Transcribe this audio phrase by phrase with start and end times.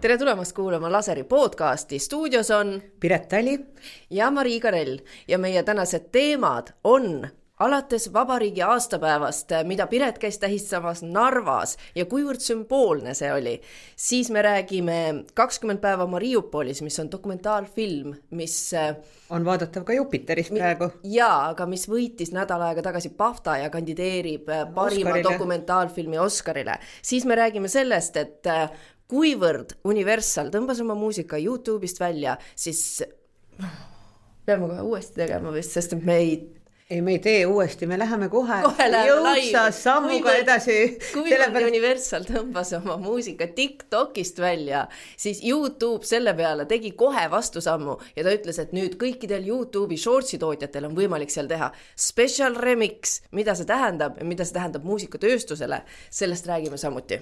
[0.00, 3.58] tere tulemast kuulama Laseri podcasti, stuudios on Piret Tali
[4.10, 11.00] ja Marii Karell ja meie tänased teemad on alates vabariigi aastapäevast, mida Piret käis tähistamas
[11.02, 13.54] Narvas ja kuivõrd sümboolne see oli,
[13.96, 14.98] siis me räägime
[15.34, 18.58] kakskümmend päeva Mariupolis, mis on dokumentaalfilm, mis
[19.32, 20.90] on vaadatav ka Jupiteris praegu.
[21.08, 24.44] jaa, aga mis võitis nädal aega tagasi BAFTA ja kandideerib
[24.74, 25.24] parima Oscarile.
[25.24, 26.76] dokumentaalfilmi Oscarile.
[27.02, 28.52] siis me räägime sellest, et
[29.10, 33.02] kuivõrd Universal tõmbas oma muusika Youtube'ist välja, siis
[34.46, 36.36] peame kohe uuesti tegema vist, sest et me ei
[36.90, 40.76] ei, me ei tee uuesti, me läheme kohe, kohe jõudsa sammuga kui edasi.
[41.10, 41.70] kui sellepärast...
[41.72, 44.84] Universal tõmbas oma muusika Tiktokist välja,
[45.18, 50.38] siis Youtube selle peale tegi kohe vastusammu ja ta ütles, et nüüd kõikidel Youtube'i shorts'i
[50.42, 55.82] tootjatel on võimalik seal teha special remix, mida see tähendab ja mida see tähendab muusikatööstusele,
[56.14, 57.18] sellest räägime samuti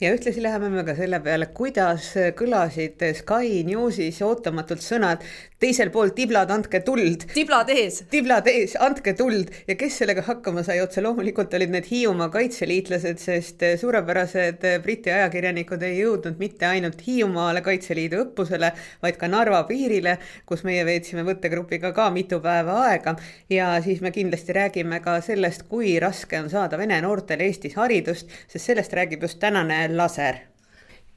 [0.00, 5.22] ja ühtlasi läheme me ka selle peale, kuidas kõlasid Sky Newsis ootamatult sõnad
[5.64, 7.24] teisel pool tiblad, andke tuld.
[7.32, 8.02] tiblad ees.
[8.10, 13.22] tiblad ees, andke tuld ja kes sellega hakkama sai, otse loomulikult olid need Hiiumaa kaitseliitlased,
[13.22, 20.18] sest suurepärased Briti ajakirjanikud ei jõudnud mitte ainult Hiiumaale Kaitseliidu õppusele, vaid ka Narva piirile,
[20.44, 23.14] kus meie veetsime võttegrupiga ka mitu päeva aega
[23.52, 28.28] ja siis me kindlasti räägime ka sellest, kui raske on saada vene noortel Eestis haridust,
[28.50, 30.40] sest sellest räägib just tänane laser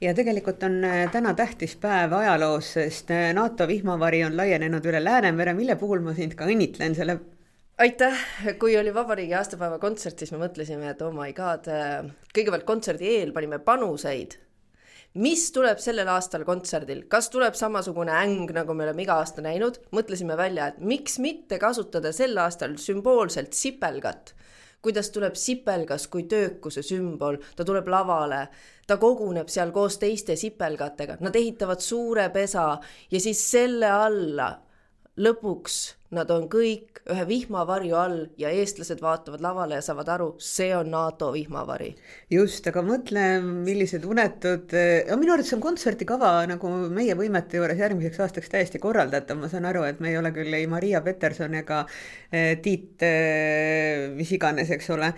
[0.00, 5.02] ja tegelikult on äh, täna tähtis päev ajaloos, sest äh, NATO vihmavari on laienenud üle
[5.04, 7.18] Läänemere, mille puhul ma sind ka õnnitlen selle.
[7.78, 8.18] aitäh,
[8.58, 13.16] kui oli vabariigi aastapäeva kontsert, siis me mõtlesime, et oh my god, äh, kõigepealt kontserdi
[13.18, 14.38] eel panime panuseid.
[15.18, 19.80] mis tuleb sellel aastal kontserdil, kas tuleb samasugune äng, nagu me oleme iga aasta näinud,
[19.90, 24.34] mõtlesime välja, et miks mitte kasutada sel aastal sümboolselt sipelgat
[24.82, 28.46] kuidas tuleb sipelgas kui töökuse sümbol, ta tuleb lavale,
[28.86, 32.70] ta koguneb seal koos teiste sipelgatega, nad ehitavad suure pesa
[33.10, 34.52] ja siis selle alla
[35.18, 35.78] lõpuks
[36.16, 40.88] Nad on kõik ühe vihmavarju all ja eestlased vaatavad lavale ja saavad aru, see on
[40.92, 41.90] NATO vihmavari.
[42.32, 44.72] just, aga mõtle, millised unetud,
[45.20, 49.84] minu arvates on kontsertikava nagu meie võimete juures järgmiseks aastaks täiesti korraldatav, ma saan aru,
[49.88, 51.82] et me ei ole küll ei Maria Peterson ega
[52.32, 55.12] eh, Tiit eh,, mis iganes, eks ole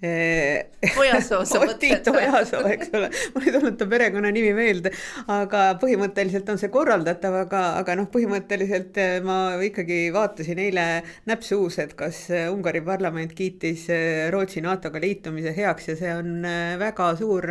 [0.00, 0.72] eh,.
[0.96, 1.80] Ojasoo sa mõtled?
[1.84, 4.94] Tiit Ojasoo, eks ole, mul ei tulnud ta perekonnanimi meelde,
[5.28, 10.84] aga põhimõtteliselt on see korraldatav, aga, aga noh, põhimõtteliselt ma ikkagi vaatan vaatasin eile
[11.26, 16.12] näpp suus, et kas äh, Ungari parlament kiitis äh, Rootsi NATO-ga liitumise heaks ja see
[16.14, 17.46] on äh, väga suur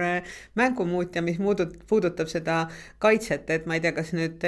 [0.55, 2.61] mängumuutja, mis muudut-, puudutab seda
[3.03, 4.45] kaitset, et ma ei tea, kas nüüd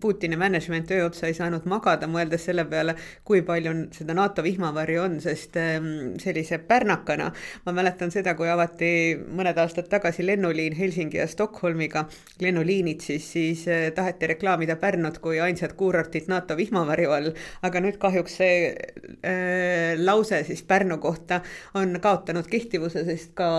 [0.00, 2.94] Putini management öö otsa ei saanud magada, mõeldes selle peale,
[3.26, 7.28] kui palju seda NATO vihmavarju on, sest ähm, sellise pärnakana
[7.66, 8.92] ma mäletan seda, kui avati
[9.36, 12.06] mõned aastad tagasi lennuliin Helsingi ja Stockholmiga,
[12.40, 17.32] lennuliinid siis, siis taheti reklaamida Pärnut kui ainsat kuurortit NATO vihmavarju all,
[17.62, 21.40] aga nüüd kahjuks see äh, lause siis Pärnu kohta
[21.74, 23.50] on kaotanud kehtivuse, sest ka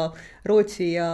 [0.46, 1.08] Rootsi ja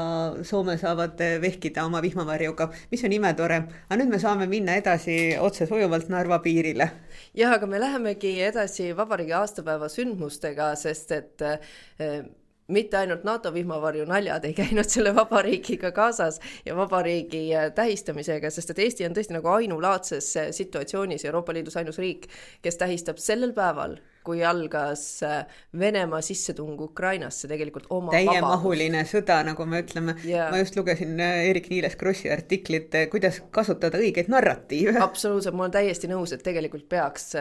[0.44, 3.62] Soome saavad vehkida oma vihmavarjuga, mis on imetore.
[3.90, 6.90] aga nüüd me saame minna edasi otse sujuvalt Narva piirile.
[7.36, 12.28] jah, aga me lähemegi edasi vabariigi aastapäeva sündmustega, sest et äh,
[12.67, 18.73] mitte ainult NATO vihmavarju naljad ei käinud selle vabariigiga kaasas ja vabariigi äh, tähistamisega, sest
[18.73, 22.28] et Eesti on tõesti nagu ainulaadses äh, situatsioonis Euroopa Liidus ainus riik,
[22.61, 23.97] kes tähistab sellel päeval
[24.28, 25.40] kui algas äh,
[25.80, 30.18] Venemaa sissetung Ukrainasse tegelikult oma täiemahuline sõda, nagu me ütleme.
[30.26, 30.52] Yeah..
[30.52, 34.98] ma just lugesin Eerik-Niiles Krossi artiklit, kuidas kasutada õigeid narratiive.
[35.08, 37.32] absoluutselt, ma olen täiesti nõus, et tegelikult peaks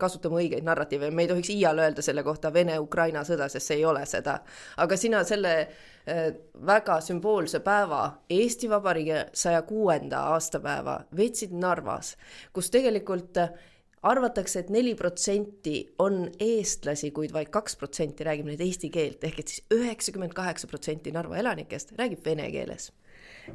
[0.00, 3.88] kasutama õigeid narratiive, me ei tohiks iial öelda selle kohta Vene-Ukraina sõda, sest see ei
[3.88, 4.38] ole seda.
[4.82, 6.30] Aga sina selle äh,
[6.66, 12.16] väga sümboolse päeva, Eesti Vabariigi saja kuuenda aastapäeva veetsid Narvas,
[12.52, 13.52] kus tegelikult äh,
[14.02, 19.22] arvatakse et, et neli protsenti on eestlasi, kuid vaid kaks protsenti räägib nüüd eesti keelt,
[19.24, 22.90] ehk et siis üheksakümmend kaheksa protsenti Narva elanikest räägib vene keeles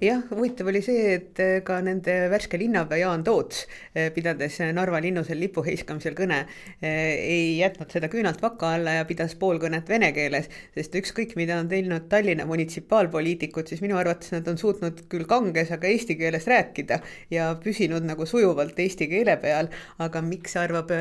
[0.01, 3.63] jah, huvitav oli see, et eh, ka nende värske linnapea Jaan Toots,
[3.95, 6.39] eh, pidades Narva linnusel lipu heiskamisel kõne,
[6.81, 11.57] eh, ei jätnud seda küünalt vaka alla ja pidas poolkõnet vene keeles, sest ükskõik, mida
[11.61, 16.47] on teinud Tallinna munitsipaalpoliitikud, siis minu arvates nad on suutnud küll kanges, aga eesti keeles
[16.47, 17.01] rääkida
[17.33, 19.71] ja püsinud nagu sujuvalt eesti keele peal,
[20.03, 20.91] aga miks arvab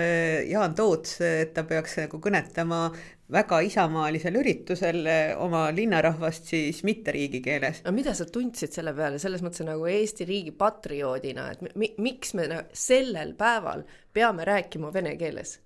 [0.46, 2.86] Jaan Toots, et ta peaks nagu kõnetama
[3.32, 7.82] väga isamaalisel üritusel eh, oma linnarahvast siis mitte riigikeeles.
[7.82, 12.34] aga mida sa tundsid selle peale, selles mõttes nagu Eesti riigi patrioodina, et mi miks
[12.38, 15.58] me sellel päeval peame rääkima vene keeles?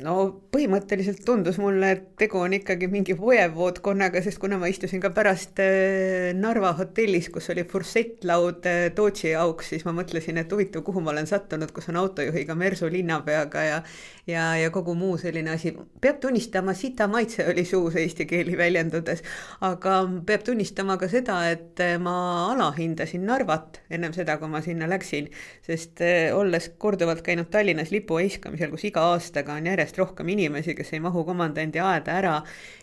[0.00, 0.14] No
[0.52, 5.60] põhimõtteliselt tundus mulle, et tegu on ikkagi mingi voevoodkonnaga, sest kuna ma istusin ka pärast
[5.60, 11.02] äh, Narva hotellis, kus oli fursettlaud äh, Tootsi jaoks, siis ma mõtlesin, et huvitav, kuhu
[11.04, 13.82] ma olen sattunud, kus on autojuhiga Mersu linnapeaga ja
[14.30, 15.74] ja, ja kogu muu selline asi.
[16.00, 19.20] peab tunnistama, sita maitse oli suus eesti keeli väljendudes,
[19.60, 22.16] aga peab tunnistama ka seda, et äh, ma
[22.54, 25.28] alahindasin Narvat ennem seda, kui ma sinna läksin,
[25.68, 26.00] sest
[26.32, 30.94] olles korduvalt käinud Tallinnas lipu heiskamisel, kus iga aastaga on järjest järjest rohkem inimesi, kes
[30.94, 32.36] ei mahu komandandi aeda ära.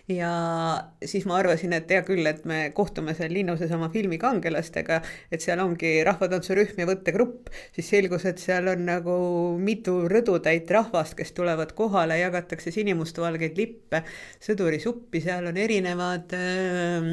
[0.10, 0.30] ja
[1.06, 5.01] siis ma arvasin, et hea küll, et me kohtume seal linnuses oma filmi kangelastega,
[5.31, 9.18] et seal ongi rahvatantsurühm ja võttegrupp, siis selgus, et seal on nagu
[9.62, 14.01] mitu rõdutäit rahvast, kes tulevad kohale, jagatakse sinimustvalgeid lippe,
[14.42, 17.10] sõdurisuppi, seal on erinevad äh,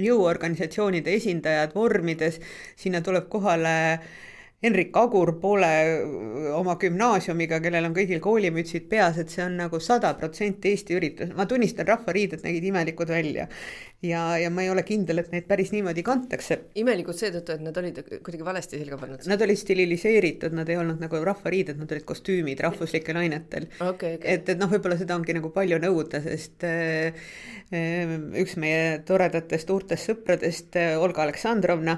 [0.00, 2.40] jõuorganisatsioonide esindajad vormides,
[2.80, 3.74] sinna tuleb kohale
[4.64, 5.70] Henrik Agur poole
[6.56, 11.34] oma gümnaasiumiga, kellel on kõigil koolimütsid peas, et see on nagu sada protsenti Eesti üritus.
[11.36, 13.48] ma tunnistan, rahvariided nägid imelikud välja
[14.04, 16.58] ja, ja ma ei ole kindel, et neid päris niimoodi kantakse.
[16.80, 19.24] imelikud seetõttu, et nad olid kuidagi valesti selga pannud?
[19.30, 24.18] Nad olid stiliseeritud, nad ei olnud nagu rahvariided, nad olid kostüümid rahvuslikel ainetel okay,.
[24.18, 24.36] Okay.
[24.36, 27.26] et, et noh, võib-olla seda ongi nagu palju nõuda, sest äh,
[28.40, 31.96] üks meie toredatest uurtest sõpradest, Olga Aleksandrovna,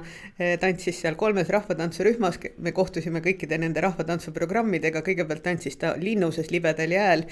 [0.63, 7.25] tantsis seal kolmes rahvatantsurühmas, me kohtusime kõikide nende rahvatantsuprogrammidega, kõigepealt tantsis ta Linnuses libedal jääl,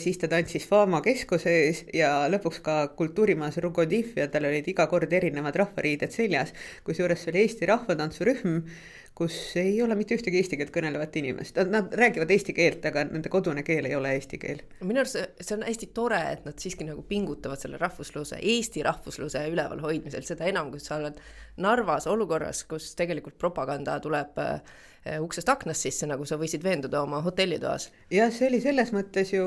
[0.00, 4.86] siis ta tantsis Faama keskuse ees ja lõpuks ka kultuurimajas Rugodif ja tal olid iga
[4.90, 6.54] kord erinevad rahvariided seljas,
[6.84, 8.62] kusjuures see oli Eesti rahvatantsurühm
[9.14, 13.28] kus ei ole mitte ühtegi eesti keelt kõnelevat inimest, nad räägivad eesti keelt, aga nende
[13.32, 14.62] kodune keel ei ole eesti keel.
[14.80, 19.44] minu arust see, on hästi tore, et nad siiski nagu pingutavad selle rahvusluse, eesti rahvusluse
[19.52, 21.20] üleval hoidmisel, seda enam, kui sa oled
[21.60, 27.22] Narvas olukorras, kus tegelikult propaganda tuleb äh, uksest aknast sisse, nagu sa võisid veenduda oma
[27.24, 27.88] hotellitoas.
[28.12, 29.44] jah, see oli selles mõttes ju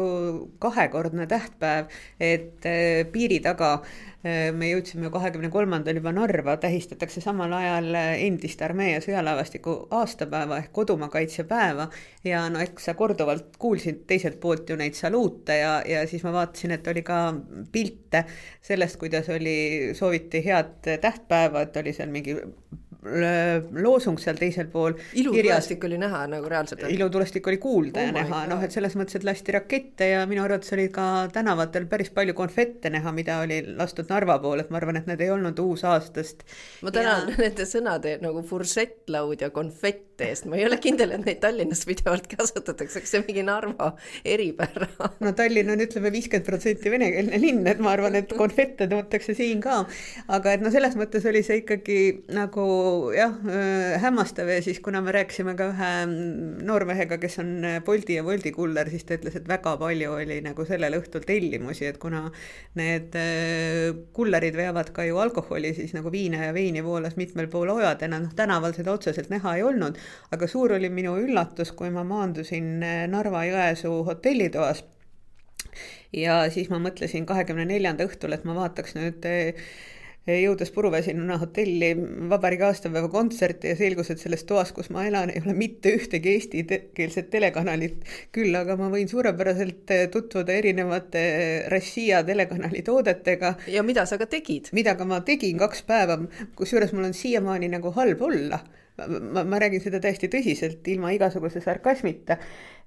[0.64, 7.54] kahekordne tähtpäev, et äh, piiri taga äh, me jõudsime kahekümne kolmandal juba Narva, tähistatakse samal
[7.54, 11.90] ajal endist armee ja sõjalaevastiku aastapäeva ehk kodumaakaitsepäeva
[12.26, 16.34] ja no eks sa korduvalt kuulsid teiselt poolt ju neid saluute ja, ja siis ma
[16.34, 17.28] vaatasin, et oli ka
[17.72, 18.26] pilte
[18.62, 22.40] sellest, kuidas oli, sooviti head tähtpäeva, et oli seal mingi
[23.04, 24.96] loosung seal teisel pool.
[25.20, 26.86] ilutulestik oli näha nagu reaalselt?
[26.90, 30.44] ilutulestik oli kuulda oh ja näha, noh, et selles mõttes, et lasti rakette ja minu
[30.46, 34.80] arvates oli ka tänavatel päris palju konfette näha, mida oli lastud Narva poole, et ma
[34.80, 36.48] arvan, et need ei olnud uusaastast.
[36.86, 37.38] ma tänan ja...
[37.44, 42.28] nende sõnade nagu fursettlaud ja konfett eest, ma ei ole kindel, et neid Tallinnas pidevalt
[42.32, 43.92] kasutatakse, kas see on mingi Narva
[44.36, 44.90] eripära?
[45.24, 49.62] no Tallinn on, ütleme, viiskümmend protsenti venekeelne linn, et ma arvan, et konfette tõmmatakse siin
[49.64, 49.84] ka.
[50.34, 52.00] aga et no selles mõttes oli see ikkagi
[52.36, 52.68] nagu
[53.16, 55.92] jah, äh, hämmastav ja siis, kuna me rääkisime ka ühe
[56.68, 57.54] noormehega, kes on
[57.86, 61.88] Bolti ja Wolti kuller, siis ta ütles, et väga palju oli nagu sellel õhtul tellimusi,
[61.90, 62.26] et kuna
[62.80, 67.74] need äh, kullerid veavad ka ju alkoholi, siis nagu viina ja veini voolas mitmel pool
[67.76, 70.00] ojadena, noh tänaval seda otseselt näha ei olnud,
[70.32, 74.84] aga suur oli minu üllatus, kui ma maandusin äh, Narva-Jõesuu hotellitoas
[76.14, 79.26] ja siis ma mõtlesin kahekümne neljanda õhtul, et ma vaataks nüüd
[80.28, 81.90] jõudes puruväsinuna hotelli
[82.32, 86.36] vabariigi aastapäeva kontserti ja selgus, et selles toas, kus ma elan, ei ole mitte ühtegi
[86.38, 88.06] eestikeelset telekanalit.
[88.32, 91.24] küll aga ma võin suurepäraselt tutvuda erinevate
[91.72, 93.56] Rossija telekanali toodetega.
[93.68, 94.72] ja mida sa ka tegid?
[94.72, 96.20] mida ka ma tegin kaks päeva,
[96.56, 98.64] kusjuures mul on siiamaani nagu halb olla
[98.98, 102.38] ma, ma räägin seda täiesti tõsiselt, ilma igasuguse sarkasmita,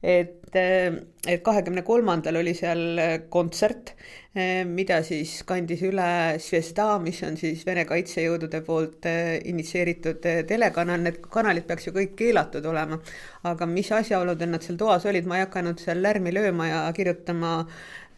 [0.03, 3.01] et, et kahekümne kolmandal oli seal
[3.33, 3.95] kontsert,
[4.69, 6.09] mida siis kandis üle
[6.43, 12.67] Zvezda, mis on siis Vene kaitsejõudude poolt initsieeritud telekanal, need kanalid peaks ju kõik keelatud
[12.69, 13.01] olema.
[13.49, 17.63] aga mis asjaoludel nad seal toas olid, ma ei hakanud seal lärmi lööma ja kirjutama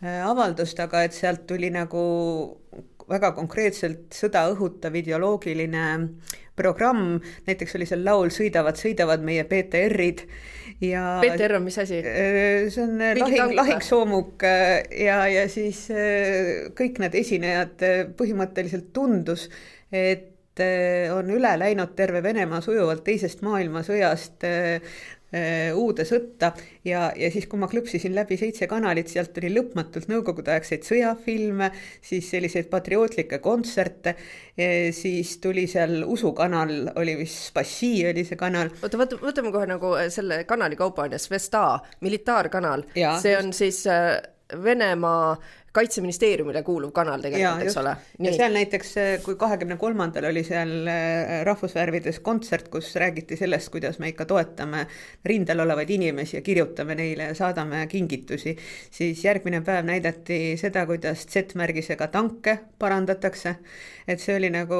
[0.02, 2.02] avaldust, aga et sealt tuli nagu
[3.08, 5.84] väga konkreetselt sõda õhutav ideoloogiline
[6.58, 10.24] programm, näiteks oli seal laul Sõidavad, sõidavad meie BTR-id
[10.84, 12.00] ja BTR on mis asi?
[12.02, 17.86] Äh, see on Mingi lahing, lahingsoomuk äh, ja, ja siis äh, kõik need esinejad
[18.18, 19.48] põhimõtteliselt tundus,
[19.92, 20.34] et
[21.14, 24.80] on üle läinud terve Venemaa sujuvalt teisest maailmasõjast Äh,
[25.76, 26.54] uude sõtta.
[26.88, 31.68] Ja, ja siis, kui ma klõpsisin läbi seitse kanalit, sealt tuli lõpmatult nõukogudeaegseid sõjafilme,
[32.00, 34.14] siis selliseid patriootlikke kontserte,
[34.96, 38.72] siis tuli seal usukanal, oli vist Spassi oli see kanal.
[38.82, 41.62] oota, võta, võtame kohe nagu äh, selle kanali kaupa on ju, Svesta,
[42.04, 42.84] militaarkanal,
[43.22, 44.18] see on siis äh,
[44.64, 45.36] Venemaa
[45.72, 47.94] kaitseministeeriumile kuuluv kanal tegelikult, eks ole.
[48.24, 48.94] ja seal näiteks,
[49.24, 54.86] kui kahekümne kolmandal oli seal äh, Rahvusvärvides kontsert, kus räägiti sellest, kuidas me ikka toetame
[55.28, 58.56] rindel olevaid inimesi ja kirjutame neile ja saadame kingitusi,
[58.90, 63.56] siis järgmine päev näidati seda, kuidas Z-märgisega tanke parandatakse.
[64.08, 64.78] Et see oli nagu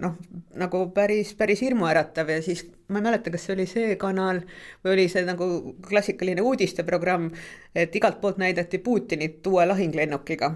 [0.00, 0.16] noh,
[0.58, 4.40] nagu päris, päris hirmuäratav ja siis ma ei mäleta, kas see oli see kanal
[4.84, 5.46] või oli see nagu
[5.86, 7.30] klassikaline uudisteprogramm,
[7.74, 10.50] et igalt poolt näidati Putinit uue lahinglennukiga,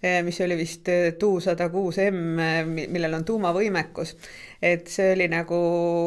[0.00, 4.16] eh, mis oli vist eh, Tu sada kuus M, eh, millel on tuumavõimekus.
[4.62, 5.58] Et see oli nagu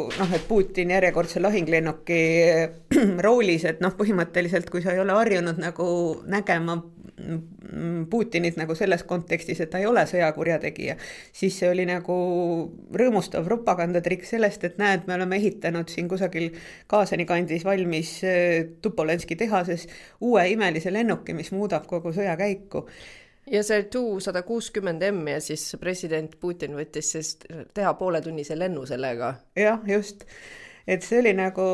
[0.10, 2.22] noh, et Putin järjekordse lahinglennuki
[3.26, 5.90] roolis, et noh, põhimõtteliselt kui sa ei ole harjunud nagu
[6.30, 6.80] nägema
[8.10, 10.96] Putinit nagu selles kontekstis, et ta ei ole sõjakurjategija,
[11.36, 12.16] siis see oli nagu
[12.96, 16.50] rõõmustav propagandatrikk sellest, et näed, me oleme ehitanud siin kusagil
[16.90, 19.86] Kaasani kandis valmis äh, Tupolenski tehases
[20.26, 22.88] uue imelise lennuki, mis muudab kogu sõja käiku
[23.52, 27.36] ja see Tu sada kuuskümmend M ja siis president Putin võttis siis
[27.74, 29.34] teha pooletunnise lennu sellega.
[29.56, 30.26] jah, just
[30.90, 31.66] et see oli nagu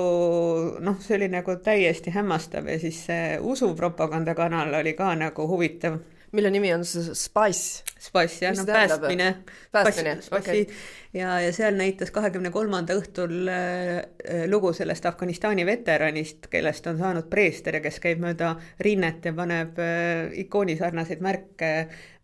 [0.84, 6.00] noh, see oli nagu täiesti hämmastav ja siis see usupropagandakanal oli ka nagu huvitav.
[6.36, 7.84] Mille nimi on Spice?
[8.00, 9.32] Spice jah, no päästmine.
[9.72, 10.76] päästmine, okei okay
[11.16, 17.30] ja, ja seal näitas kahekümne kolmanda õhtul äh, lugu sellest Afganistani veteranist, kellest on saanud
[17.32, 21.72] preester ja kes käib mööda rinnet ja paneb äh, ikoonisarnaseid märke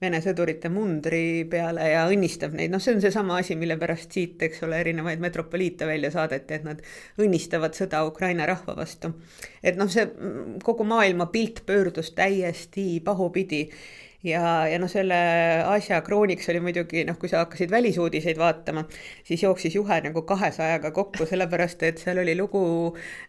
[0.01, 4.41] Vene sõdurite mundri peale ja õnnistab neid, noh, see on seesama asi, mille pärast siit,
[4.41, 6.81] eks ole, erinevaid metropoliite välja saadeti, et nad
[7.22, 9.13] õnnistavad sõda Ukraina rahva vastu.
[9.62, 10.08] et noh, see
[10.65, 13.67] kogu maailma pilt pöördus täiesti pahupidi
[14.24, 15.18] ja, ja noh, selle
[15.66, 18.84] asja krooniks oli muidugi noh, kui sa hakkasid välisuudiseid vaatama,
[19.25, 22.63] siis jooksis juhe nagu kahesajaga kokku, sellepärast et seal oli lugu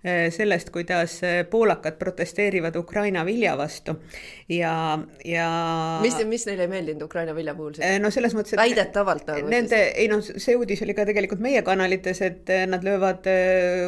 [0.05, 3.97] eh, sellest, kuidas eh, poolakad protesteerivad Ukraina vilja vastu
[4.53, 4.75] ja,
[5.25, 5.49] ja.
[6.05, 7.87] mis, mis neile ei meeldinud Ukraina vilja puhul siis?
[7.89, 8.61] Eh, no selles mõttes, et.
[8.61, 9.49] väidetavalt nagu.
[9.53, 13.27] Nende, ei noh, see uudis oli ka tegelikult meie kanalites, et nad löövad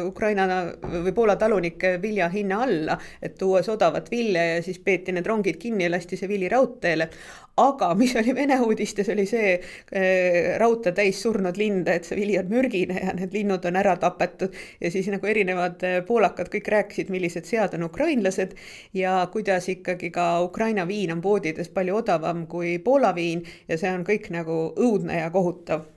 [0.05, 0.47] Ukraina
[0.81, 5.59] või Poola talunike vilja hinna alla, et tuues odavat vilja ja siis peeti need rongid
[5.61, 7.09] kinni ja lasti see vili raudteele raudteele.
[7.57, 12.35] aga mis oli Vene uudistes, oli see äh, raudtee täis surnud linde, et see vili
[12.35, 16.67] on mürgine ja need linnud on ära tapetud ja siis nagu erinevad äh, poolakad kõik
[16.67, 18.57] rääkisid, millised sead on ukrainlased
[18.93, 23.93] ja kuidas ikkagi ka Ukraina viin on poodides palju odavam kui Poola viin ja see
[23.95, 25.87] on kõik nagu õudne ja kohutav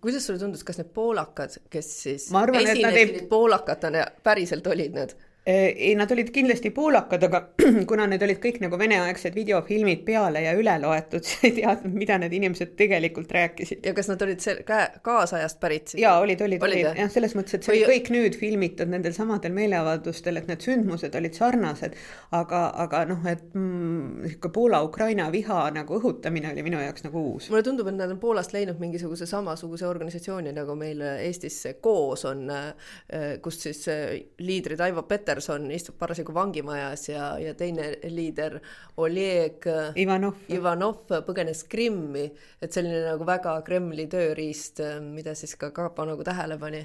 [0.00, 3.26] kuidas sulle tundus, kas need poolakad, kes siis arvan, esinesid ei...
[3.26, 5.18] poolakatena päriselt olid need?
[5.46, 7.40] Äh, ei, nad olid kindlasti poolakad, aga
[7.90, 12.14] kuna need olid kõik nagu veneaegsed videofilmid peale ja üle loetud, siis ei teadnud, mida
[12.22, 13.80] need inimesed tegelikult rääkisid.
[13.82, 16.04] ja kas nad olid seal käe, kaasajast pärit siis?
[16.04, 17.00] jaa, olid, olid, olid, olid.
[17.02, 17.80] jah, selles mõttes, et see Või...
[17.82, 21.98] oli kõik nüüd filmitud nendel samadel meeleavaldustel, et need sündmused olid sarnased,
[22.38, 27.50] aga, aga noh, et niisugune mm, Poola-Ukraina viha nagu õhutamine oli minu jaoks nagu uus.
[27.50, 32.46] mulle tundub, et nad on Poolast leidnud mingisuguse samasuguse organisatsiooni, nagu meil Eestis koos on,
[32.46, 34.06] äh, kus siis äh,
[34.38, 38.58] liidrid Aivo Peter Peterson istub parasjagu vangimajas ja, ja teine liider
[39.00, 39.64] Oleg
[39.96, 42.26] Ivanov, Ivanov põgenes Krimmi,
[42.60, 46.84] et selline nagu väga Kremli tööriist, mida siis ka Kapo nagu tähele pani.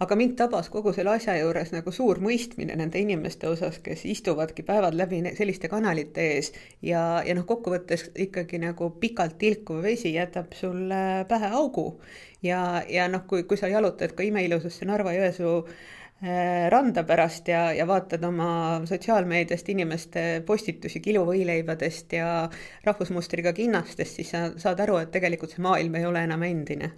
[0.00, 4.62] Aga mind tabas kogu selle asja juures nagu suur mõistmine nende inimeste osas, kes istuvadki
[4.64, 6.54] päevad läbi selliste kanalite ees.
[6.80, 11.90] Ja, ja noh, kokkuvõttes ikkagi nagu pikalt tilkuv vesi jätab sulle pähe augu.
[12.42, 15.66] ja, ja noh, kui, kui sa jalutad ka imeilusasse Narva-Jõesuu
[16.20, 18.50] randa pärast ja, ja vaatad oma
[18.84, 22.32] sotsiaalmeediast inimeste postitusi kiluvõileibadest ja
[22.84, 26.90] rahvusmustriga kinnastest, siis sa saad aru, et tegelikult see maailm ei ole enam endine.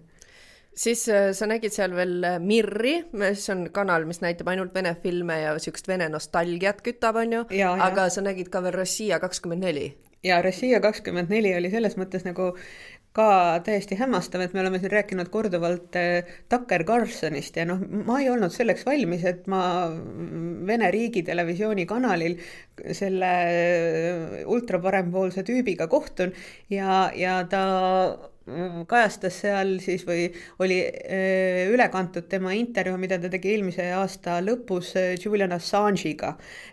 [0.74, 4.94] Siis äh, sa nägid seal veel äh, Mirri, mis on kanal, mis näitab ainult vene
[5.02, 7.44] filme ja siukest vene nostalgiat kütab, onju,
[7.76, 9.90] aga sa nägid ka veel Rossija kakskümmend neli.
[10.24, 12.54] Ja Rossija kakskümmend neli oli selles mõttes nagu
[13.16, 18.18] ka täiesti hämmastav, et me oleme siin rääkinud korduvalt äh, Tucker Carlsonist ja noh, ma
[18.22, 19.62] ei olnud selleks valmis, et ma
[20.66, 22.38] Vene riigitelevisiooni kanalil
[22.96, 26.32] selle äh, ultraparempoolse tüübiga kohtun
[26.72, 27.62] ja, ja ta
[28.88, 30.24] kajastas seal siis või
[30.62, 36.32] oli äh, üle kantud tema intervjuu, mida ta tegi eelmise aasta lõpus äh, Julian Assange'iga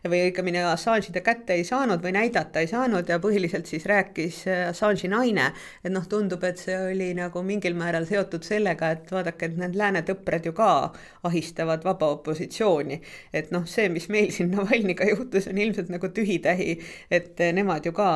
[0.09, 4.41] või õigemini Assange'i ta kätte ei saanud või näidata ei saanud ja põhiliselt siis rääkis
[4.49, 5.51] äh, Assange'i naine.
[5.83, 9.77] et noh, tundub, et see oli nagu mingil määral seotud sellega, et vaadake, et need
[9.77, 10.71] lääne tõpred ju ka
[11.29, 13.01] ahistavad vaba opositsiooni.
[13.33, 16.79] et noh, see, mis meil siin Navalnõiga juhtus, on ilmselt nagu tühi-tähi,
[17.13, 18.09] et nemad ju ka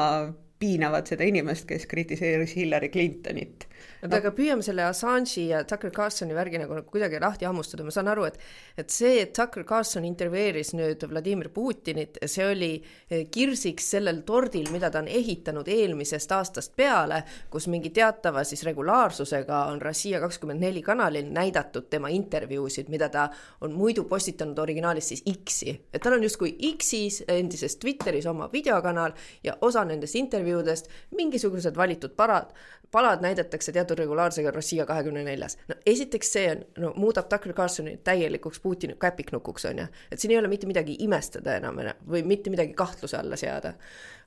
[0.63, 3.67] piinavad seda inimest, kes kritiseeris Hillary Clintonit
[4.03, 8.11] oota, aga püüame selle Assange'i ja Tucker Carlsoni värgi nagu kuidagi lahti hammustada, ma saan
[8.11, 8.39] aru, et
[8.77, 14.69] et see, et Tucker Carlson intervjueeris nüüd Vladimir Putinit, see oli eh, kirsiks sellel tordil,
[14.73, 17.21] mida ta on ehitanud eelmisest aastast peale,
[17.53, 23.27] kus mingi teatava siis regulaarsusega on Rossija kakskümmend neli kanalil näidatud tema intervjuusid, mida ta
[23.61, 29.13] on muidu postitanud originaalis siis X-i, et tal on justkui X-is, endises Twitteris oma videokanal
[29.43, 32.53] ja osa nendest intervjuudest, mingisugused valitud parad,
[32.91, 35.57] palad näidatakse teatud regulaarsusega Rossija kahekümne neljas.
[35.67, 39.87] no esiteks see on, no muudab Tucker Carlsoni täielikuks Putini käpiknukuks, on ju.
[40.11, 43.73] et siin ei ole mitte midagi imestada enam või mitte midagi kahtluse alla seada.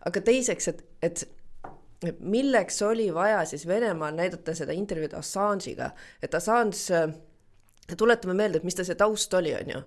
[0.07, 1.29] aga teiseks, et, et
[2.05, 5.91] et milleks oli vaja siis Venemaal näidata seda intervjuud Assange'iga,
[6.23, 7.01] et Assange,
[7.97, 9.81] tuletame meelde, et mis ta see taust oli, on ju.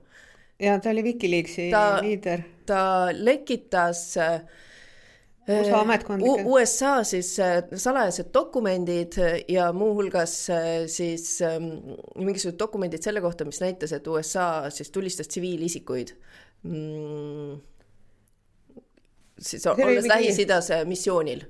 [0.59, 1.69] ja ta oli Wikileaksi
[2.01, 2.41] liider.
[2.65, 2.81] ta
[3.13, 4.41] lekitas äh,
[5.49, 6.45] USA äh, ametkondlikud.
[6.45, 9.17] USA siis äh, salajased dokumendid
[9.49, 11.69] ja muuhulgas äh, siis ähm,
[12.15, 16.13] mingisugused dokumendid selle kohta, mis näitas, et USA siis tulistas tsiviilisikuid
[16.63, 17.61] mm,.
[19.39, 21.45] siis olles Lähis-Idas missioonil.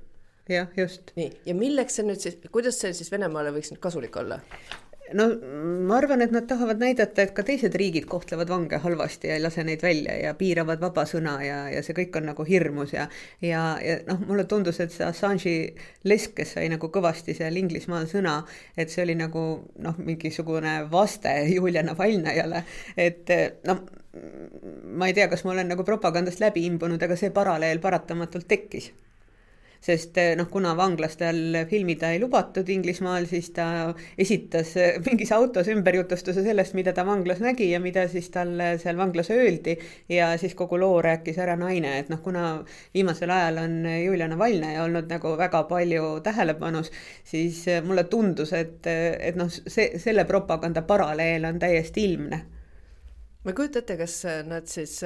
[0.50, 1.12] jah, just.
[1.15, 4.39] nii, ja milleks see nüüd siis, kuidas see siis Venemaale võiks nüüd kasulik olla?
[5.13, 5.25] No
[5.88, 9.44] ma arvan, et nad tahavad näidata, et ka teised riigid kohtlevad vange halvasti ja ei
[9.44, 13.08] lase neid välja ja piiravad vaba sõna ja, ja see kõik on nagu hirmus ja
[13.42, 15.56] ja, ja noh, mulle tundus, et see Assange'i
[16.10, 18.39] lesk, kes sai nagu kõvasti seal Inglismaal sõna,
[18.78, 19.46] et see oli nagu
[19.86, 22.63] noh, mingisugune vaste Julia Navalnõjale,
[22.98, 23.34] et
[23.68, 23.84] noh,
[25.00, 28.92] ma ei tea, kas ma olen nagu propagandast läbi imbunud, aga see paralleel paratamatult tekkis
[29.81, 33.67] sest eh, noh, kuna vanglas tal filmida ei lubatud Inglismaal, siis ta
[34.19, 39.00] esitas eh, mingis autos ümberjutustuse sellest, mida ta vanglas nägi ja mida siis talle seal
[39.00, 39.77] vanglas öeldi
[40.12, 42.59] ja siis kogu loo rääkis ära naine, et noh, kuna
[42.93, 46.91] viimasel ajal on Julia Navalnõi olnud nagu väga palju tähelepanus,
[47.24, 52.43] siis eh, mulle tundus, et, et noh, see, selle propaganda paralleel on täiesti ilmne.
[53.43, 55.00] ma ei kujuta ette, kas nad siis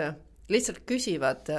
[0.49, 1.51] lihtsalt küsivad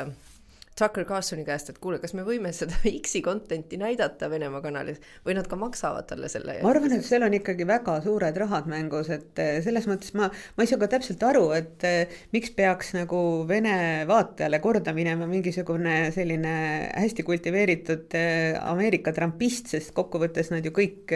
[0.78, 5.36] Tucker Carlsoni käest, et kuule, kas me võime seda X-i content'i näidata Venemaa kanalis või
[5.38, 6.56] nad ka maksavad talle selle?
[6.64, 10.26] ma arvan, et seal on ikkagi väga suured rahad mängus, et eh, selles mõttes ma,
[10.30, 13.76] ma ei saa ka täpselt aru, et eh, miks peaks nagu Vene
[14.08, 16.54] vaatajale korda minema mingisugune selline
[16.90, 21.14] hästi kultiveeritud eh, Ameerika trampist, sest kokkuvõttes nad ju kõik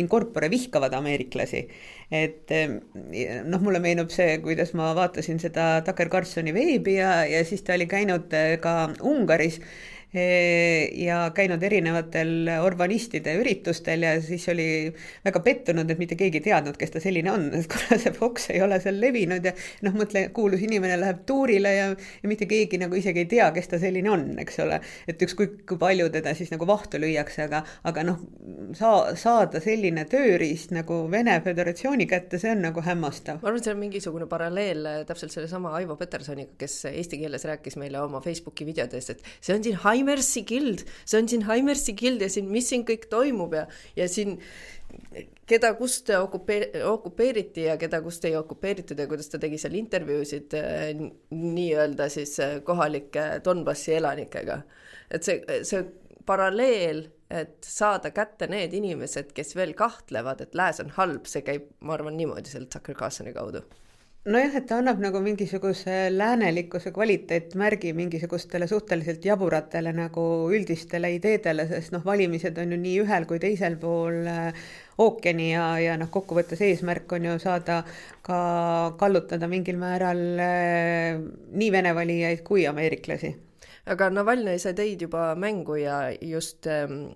[0.00, 1.66] in corpore vihkavad ameeriklasi
[2.10, 2.52] et
[3.44, 7.74] noh, mulle meenub see, kuidas ma vaatasin seda Tucker Carlsoni veebi ja, ja siis ta
[7.74, 8.30] oli käinud
[8.62, 9.60] ka Ungaris
[10.14, 14.66] ja käinud erinevatel orbanistide üritustel ja siis oli
[15.24, 18.48] väga pettunud, et mitte keegi ei teadnud, kes ta selline on, et kuna see Fox
[18.54, 19.52] ei ole seal levinud ja
[19.84, 21.88] noh, mõtle, kuulus inimene läheb tuurile ja,
[22.22, 24.78] ja mitte keegi nagu isegi ei tea, kes ta selline on, eks ole.
[25.10, 28.22] et ükskõik kui palju teda siis nagu vahtu lüüakse, aga, aga noh,
[28.78, 33.42] saa-, saada selline tööriist nagu Vene Föderatsiooni kätte, see on nagu hämmastav.
[33.42, 37.76] ma arvan, et see on mingisugune paralleel täpselt sellesama Aivo Petersoniga, kes eesti keeles rääkis
[37.80, 41.96] meile oma Facebooki videotes, et see on siin Haim Heimersi gild, see on siin Heimersi
[41.96, 43.64] gild ja siin, mis siin kõik toimub ja,
[43.96, 44.36] ja siin
[45.48, 50.56] keda kust okupeer-, okupeeriti ja keda kust ei okupeeritud ja kuidas ta tegi seal intervjuusid
[50.58, 50.88] äh,
[51.30, 54.60] nii-öelda siis äh, kohalike Donbassi elanikega.
[55.10, 55.84] et see, see
[56.26, 61.68] paralleel, et saada kätte need inimesed, kes veel kahtlevad, et lääs on halb, see käib,
[61.80, 63.62] ma arvan, niimoodi selle Tucker Carlsoni kaudu
[64.26, 71.94] nojah, et ta annab nagu mingisuguse läänelikkuse kvaliteetmärgi mingisugustele suhteliselt jaburatele nagu üldistele ideedele, sest
[71.94, 74.66] noh, valimised on ju nii ühel kui teisel pool äh,
[74.98, 77.80] ookeani ja, ja noh, kokkuvõttes eesmärk on ju saada
[78.26, 78.40] ka
[78.98, 81.22] kallutada mingil määral äh,
[81.54, 83.34] nii Vene valijaid kui ameeriklasi.
[83.86, 87.12] aga Navalnõi sai teid juba mängu ja just ähm,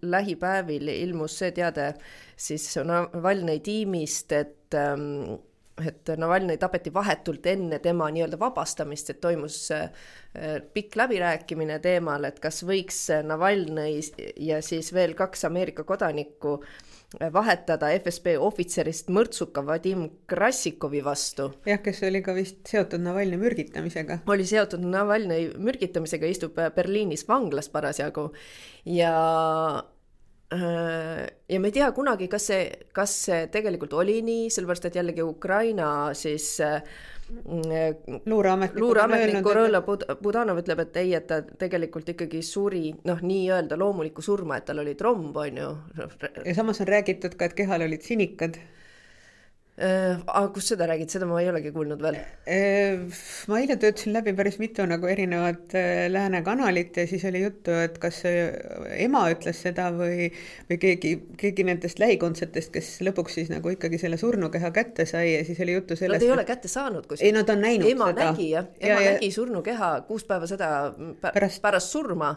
[0.00, 1.92] lähipäevil ilmus see teade
[2.36, 5.36] siis Navalnõi tiimist, et ähm,
[5.82, 9.90] et Navalnõi tapeti vahetult enne tema nii-öelda vabastamist, et toimus äh,
[10.74, 13.98] pikk läbirääkimine teemal, et kas võiks Navalnõi
[14.46, 21.50] ja siis veel kaks Ameerika kodanikku äh, vahetada FSB ohvitserist mõrtsuka Vadim Krassikovi vastu.
[21.66, 24.20] jah, kes oli ka vist seotud Navalnõi mürgitamisega.
[24.26, 28.30] oli seotud Navalnõi mürgitamisega, istub Berliinis vanglas parasjagu
[28.84, 29.14] ja
[30.52, 35.24] ja me ei tea kunagi, kas see, kas see tegelikult oli nii, sellepärast et jällegi
[35.24, 36.82] Ukraina siis äh,
[38.28, 39.80] luureametnik luureametnik Gorõla
[40.20, 44.84] Budanov ütleb, et ei, et ta tegelikult ikkagi suri noh, nii-öelda loomulikku surma, et tal
[44.84, 45.72] oli tromb, on ju.
[46.44, 48.73] ja samas on räägitud ka, et kehal olid sinikad Äh,
[49.74, 52.14] aga kus seda räägid, seda ma ei olegi kuulnud veel.
[52.46, 53.00] Äh,
[53.50, 57.74] ma eile töötasin läbi päris mitu nagu erinevat äh, lääne kanalit ja siis oli juttu,
[57.82, 60.28] et kas ema ütles seda või,
[60.68, 65.42] või keegi, keegi nendest lähikondsetest, kes lõpuks siis nagu ikkagi selle surnukeha kätte sai ja
[65.48, 66.22] siis oli juttu sellest.
[66.22, 67.26] Nad ei ole kätte saanud kusjuures.
[67.26, 68.28] ei, nad on näinud ema seda.
[68.30, 70.70] nägi jah, ema ja, nägi surnukeha kuus päeva seda
[71.24, 72.30] pärast, pärast surma,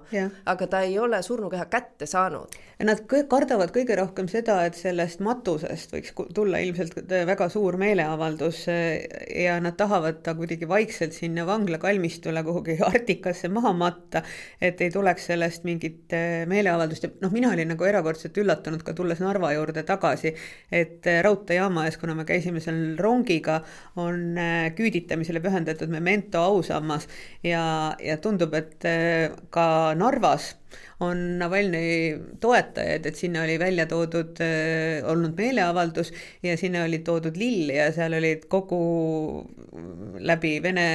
[0.46, 2.58] aga ta ei ole surnukeha kätte saanud.
[2.88, 6.98] Nad kardavad kõige rohkem seda, et sellest matusest võiks tulla ilmselt
[7.28, 9.06] väga suur meeleavaldus eh,
[9.44, 14.24] ja nad tahavad ta kuidagi vaikselt sinna vangla kalmistule kuhugi Arktikasse maha matta,
[14.62, 17.08] et ei tuleks sellest mingit eh, meeleavaldust.
[17.08, 20.34] Ja noh, mina olin nagu erakordselt üllatunud ka tulles Narva juurde tagasi,
[20.72, 23.62] et eh, raudteejaama ees, kuna me käisime seal rongiga,
[24.00, 24.38] on
[24.78, 27.08] küüditamisele pühendatud Memento ausammas.
[27.44, 28.86] Ja, ja tundub, et
[29.54, 30.54] ka Narvas
[31.06, 36.12] on Navalnõi toetajaid, et sinna oli välja toodud äh,, olnud meeleavaldus
[36.44, 38.82] ja sinna oli toodud lill ja seal olid kogu
[40.20, 40.88] läbi Vene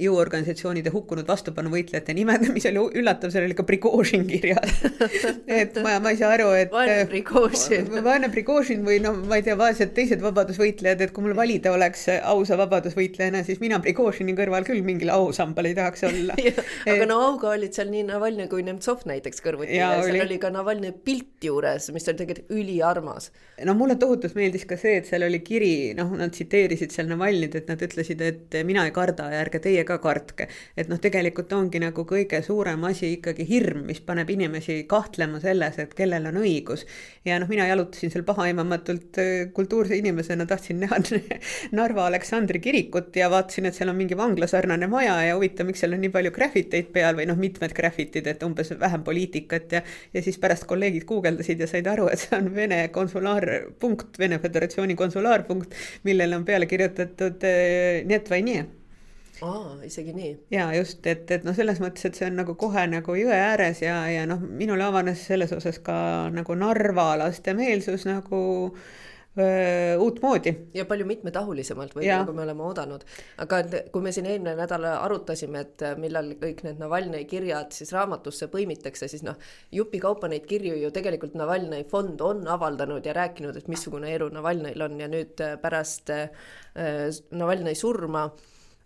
[0.00, 4.80] jõuorganisatsioonide hukkunud vastupanuvõitlejate nimed, mis oli üllatav, seal oli ka Prigožin kirjas.
[5.60, 9.46] Et ma, ma ei saa aru, et vaene Prigožin vaene Prigožin või no ma ei
[9.46, 14.66] tea, vaesed teised vabadusvõitlejad, et kui mul valida oleks ausa vabadusvõitlejana, siis mina Prigožini kõrval
[14.68, 16.36] küll mingil ausambal ei tahaks olla.
[16.92, 20.24] Aga no auga olid seal nii Navalnõi kui Nemtsov näiteks kõrvuti ja, ja seal oli...
[20.24, 23.30] oli ka Navalnõi pilt juures, mis oli tegelikult üliarmas.
[23.66, 27.54] no mulle tohutult meeldis ka see, et seal oli kiri, noh, nad tsiteerisid seal Navalnõit,
[27.58, 30.48] et nad ütlesid, et mina ei karda ja ärge teie ka kartke.
[30.76, 35.78] et noh, tegelikult ongi nagu kõige suurem asi ikkagi hirm, mis paneb inimesi kahtlema selles,
[35.82, 36.86] et kellel on õigus.
[37.28, 40.98] ja noh, mina jalutasin seal pahaaimamatult äh, kultuurse inimesena, tahtsin näha
[41.78, 45.96] Narva Aleksandri kirikut ja vaatasin, et seal on mingi vanglasarnane maja ja huvitav, miks seal
[45.96, 49.82] on nii palju graffiteid peal või noh, mitmed graffitid, et umbes vähem poliitikat ja,
[50.14, 54.96] ja siis pärast kolleegid guugeldasid ja said aru, et see on Vene konsulaarpunkt, Vene Föderatsiooni
[54.98, 55.74] konsulaarpunkt,
[56.08, 58.62] millele on peale kirjutatud äh, Net vai nie
[59.42, 60.32] aa, isegi nii?
[60.54, 63.82] ja just, et, et noh, selles mõttes, et see on nagu kohe nagu jõe ääres
[63.82, 65.94] ja, ja noh, minule avanes selles osas ka
[66.34, 68.84] nagu Narva laste meelsus nagu äh,
[69.98, 70.52] uutmoodi.
[70.74, 73.04] ja palju mitmetahulisemalt võib-olla, kui me oleme oodanud.
[73.40, 78.50] aga kui me siin eelmine nädal arutasime, et millal kõik need Navalnõi kirjad siis raamatusse
[78.52, 79.38] põimitakse, siis noh,
[79.72, 84.84] jupikaupa neid kirju ju tegelikult Navalnõi fond on avaldanud ja rääkinud, et missugune elu Navalnõil
[84.84, 86.28] on ja nüüd pärast äh,
[87.30, 88.28] Navalnõi surma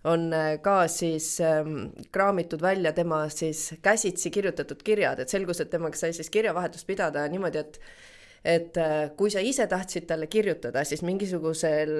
[0.06, 0.30] on
[0.62, 6.12] ka siis ähm, kraamitud välja tema siis käsitsi kirjutatud kirjad, et selgus, et temaga sai
[6.14, 7.80] siis kirjavahetust pidada niimoodi, et
[8.46, 11.92] et äh, kui sa ise tahtsid talle kirjutada, siis mingisugusel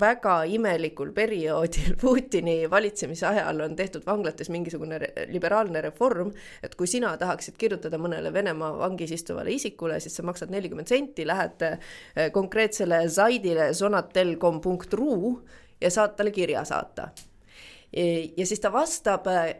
[0.00, 5.00] väga imelikul perioodil Putini valitsemise ajal on tehtud vanglates mingisugune
[5.32, 6.30] liberaalne reform,
[6.62, 11.26] et kui sina tahaksid kirjutada mõnele Venemaa vangis istuvale isikule, siis sa maksad nelikümmend senti,
[11.28, 11.92] lähed äh,
[12.32, 15.18] konkreetsele saidile sonatel.com.ru
[15.82, 17.10] ja saad talle kirja saata.
[18.36, 19.56] ja siis ta vastab, äh,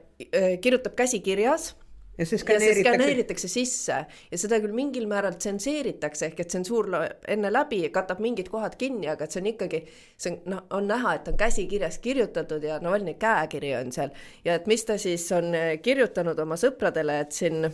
[0.63, 1.73] kirjutab käsikirjas
[2.19, 2.83] ja see skaneeritakse.
[2.85, 3.99] skaneeritakse sisse.
[4.31, 6.91] Ja seda küll mingil määral tsenseeritakse ehk et tsensuur
[7.33, 9.83] enne läbi katab mingid kohad kinni, aga et see on ikkagi,
[10.21, 14.13] see on noh, on näha, et on käsikirjas kirjutatud ja Navalnõi käekiri on seal.
[14.45, 17.65] Ja et mis ta siis on eh, kirjutanud oma sõpradele, et siin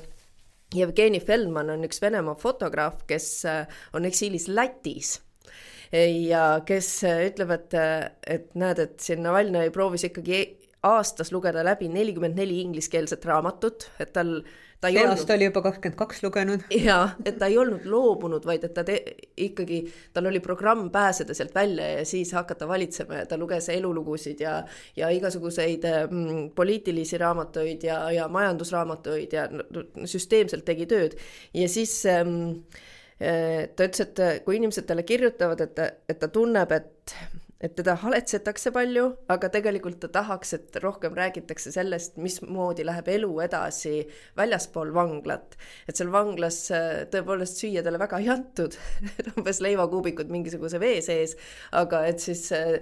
[0.74, 5.18] Jevgeni Feldman on üks Venemaa fotograaf, kes eh, on eksiilis Lätis.
[5.90, 7.76] Ja kes eh, ütleb, et,
[8.28, 10.42] et näed, et siin Navalnõi proovis ikkagi
[10.86, 14.42] aastas lugeda läbi nelikümmend neli ingliskeelset raamatut, et tal
[14.80, 16.66] ta ei see aasta oli juba kakskümmend kaks lugenud.
[16.70, 18.98] jaa, et ta ei olnud loobunud, vaid et ta te...
[19.48, 19.80] ikkagi,
[20.14, 24.60] tal oli programm pääseda sealt välja ja siis hakata valitsema ja ta luges elulugusid ja,
[24.96, 29.48] ja igasuguseid mm, poliitilisi raamatuid ja, ja majandusraamatuid ja
[30.04, 31.18] süsteemselt tegi tööd.
[31.54, 32.54] ja siis mm,
[33.18, 37.18] ta ütles, et kui inimesed talle kirjutavad, et, et ta tunneb, et
[37.60, 43.32] et teda haletsetakse palju, aga tegelikult ta tahaks, et rohkem räägitakse sellest, mismoodi läheb elu
[43.42, 43.94] edasi
[44.38, 45.56] väljaspool vanglat.
[45.88, 48.76] et seal vanglas äh, tõepoolest süüa talle väga ei antud
[49.36, 51.34] umbes leivakuubikud mingisuguse vee sees,
[51.72, 52.78] aga et siis äh,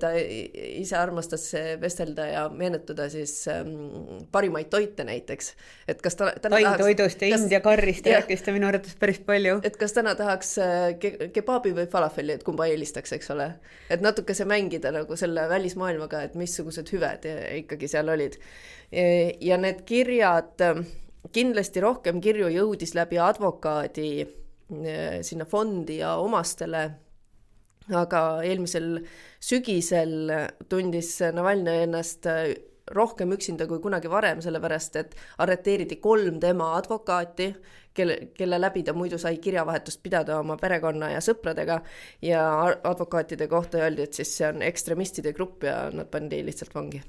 [0.00, 1.48] ta ise armastas
[1.80, 3.72] vestelda ja meenutada siis ähm,
[4.32, 5.52] parimaid toite näiteks.
[5.88, 6.84] et kas ta, täna tahaks.
[6.84, 9.58] toidust ja kas, India karrist rääkis ta minu arvates päris palju.
[9.64, 13.48] et kas täna tahaks äh, ke kebaabi või falafeli, et kumba eelistaks, eks ole.
[13.90, 17.28] et natukese mängida nagu selle välismaailmaga, et missugused hüved
[17.62, 18.38] ikkagi seal olid.
[19.40, 20.60] ja need kirjad,
[21.32, 26.82] kindlasti rohkem kirju jõudis läbi advokaadi eh, sinna fondi ja omastele
[27.90, 29.00] aga eelmisel
[29.42, 30.30] sügisel
[30.70, 32.28] tundis Navalnõi ennast
[32.92, 37.48] rohkem üksinda kui kunagi varem, sellepärast et arreteeriti kolm tema advokaati,
[37.94, 41.80] kelle, kelle läbi ta muidu sai kirjavahetust pidada oma perekonna ja sõpradega
[42.22, 42.44] ja
[42.82, 47.02] advokaatide kohta öeldi, et siis see on ekstremistide grupp ja nad pandi lihtsalt vangi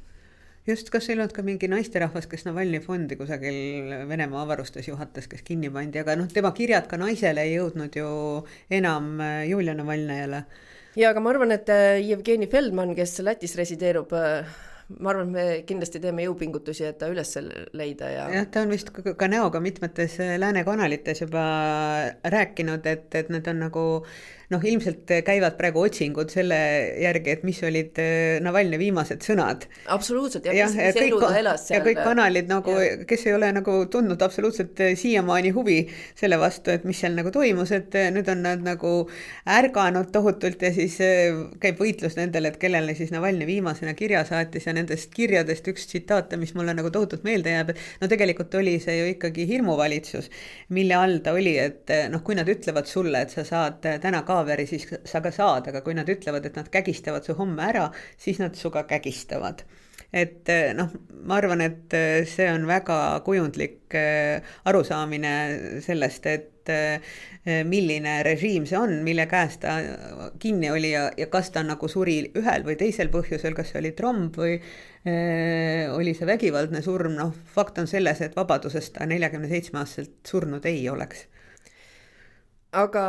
[0.67, 5.43] just, kas ei olnud ka mingi naisterahvas, kes Navalnõi fondi kusagil Venemaa avarustes juhatas, kes
[5.47, 8.11] kinni pandi, aga noh, tema kirjad ka naisele ei jõudnud ju
[8.73, 10.43] enam äh, Julia Navalnõjale.
[10.99, 14.47] ja aga ma arvan, et äh, Jevgeni Feldman, kes Lätis resideerub, äh,
[14.99, 17.31] ma arvan, et me kindlasti teeme jõupingutusi, et ta üles
[17.77, 18.27] leida ja.
[18.33, 21.43] jah, ta on vist ka, ka näoga mitmetes lääne kanalites juba
[22.35, 23.85] rääkinud, et, et need on nagu
[24.51, 26.57] noh, ilmselt käivad praegu otsingud selle
[27.01, 29.67] järgi, et mis olid äh, Navalnõi viimased sõnad.
[29.93, 31.79] absoluutselt ja, mis, mis elu ta elas seal.
[31.79, 32.75] ja kõik kanalid nagu,
[33.09, 35.79] kes ei ole nagu tundnud absoluutselt äh, siiamaani huvi
[36.19, 38.93] selle vastu, et mis seal nagu toimus, et äh, nüüd on nad nagu
[39.49, 40.97] ärganud tohutult ja siis
[41.63, 46.37] käib võitlus nendele, et kellele siis Navalnõi viimasena kirja saatis ja nendest kirjadest üks tsitaate,
[46.41, 50.29] mis mulle nagu tohutult meelde jääb, et no tegelikult oli see ju ikkagi hirmuvalitsus,
[50.73, 54.32] mille all ta oli, et noh, kui nad ütlevad sulle, et sa saad täna ka
[54.33, 57.87] paaveri, siis sa ka saad, aga kui nad ütlevad, et nad kägistavad su homme ära,
[58.17, 59.63] siis nad sinuga kägistavad
[60.13, 60.91] et eh, noh,
[61.25, 65.35] ma arvan, et eh, see on väga kujundlik eh, arusaamine
[65.83, 66.49] sellest, et
[67.67, 69.73] milline režiim see on, mille käes ta
[70.39, 73.91] kinni oli ja, ja kas ta nagu suri ühel või teisel põhjusel, kas see oli
[73.97, 79.51] tromb või äh, oli see vägivaldne surm, noh, fakt on selles, et vabadusest ta neljakümne
[79.51, 81.25] seitsme aastaselt surnud ei oleks.
[82.71, 83.03] aga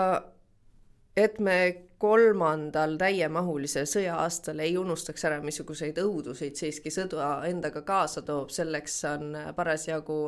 [1.17, 1.75] et me
[2.05, 9.39] kolmandal täiemahulisel sõja-aastal ei unustaks ära, missuguseid õuduseid siiski sõda endaga kaasa toob, selleks on
[9.57, 10.19] parasjagu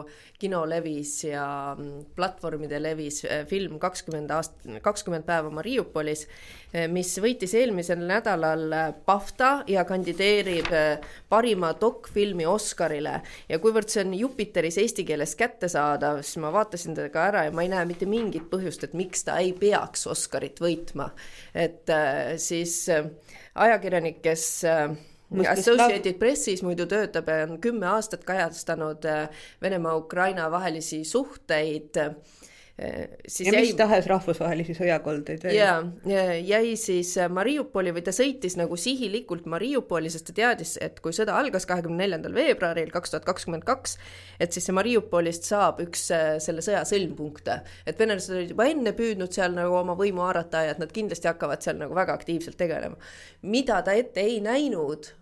[0.40, 1.44] kinolevis ja
[2.16, 6.24] platvormide levis eh, film kakskümmend aast-, kakskümmend päeva Mariupolis,
[6.72, 8.72] eh, mis võitis eelmisel nädalal
[9.04, 10.72] BAFTA ja kandideerib
[11.28, 13.20] parima dokfilmi Oscarile.
[13.48, 17.52] ja kuivõrd see on Jupiteris eesti keeles kättesaadav, siis ma vaatasin teda ka ära ja
[17.52, 21.10] ma ei näe mitte mingit põhjust, et miks ta ei peaks Oscarit võitma
[21.66, 23.10] et äh, siis äh,
[23.54, 24.88] ajakirjanik, kes äh,
[25.50, 29.02] Associated Pressis muidu töötab ja on kümme aastat kajastanud
[29.62, 31.98] Venemaa-Ukraina vahelisi suhteid
[33.28, 33.62] siis ja jäi...
[33.64, 35.46] mis tahes rahvusvahelisi sõjakoldeid.
[35.56, 35.78] ja,
[36.44, 41.16] jäi siis äh, Mariupoli või ta sõitis nagu sihilikult Mariupoli, sest ta teadis, et kui
[41.16, 43.96] sõda algas kahekümne neljandal veebruaril kaks tuhat kakskümmend kaks,
[44.40, 47.62] et siis see Mariupolist saab üks äh, selle sõja sõlmpunkte.
[47.86, 51.32] et venelased olid juba enne püüdnud seal nagu oma võimu haarata ja et nad kindlasti
[51.32, 53.00] hakkavad seal nagu väga aktiivselt tegelema.
[53.42, 55.14] mida ta ette ei näinud,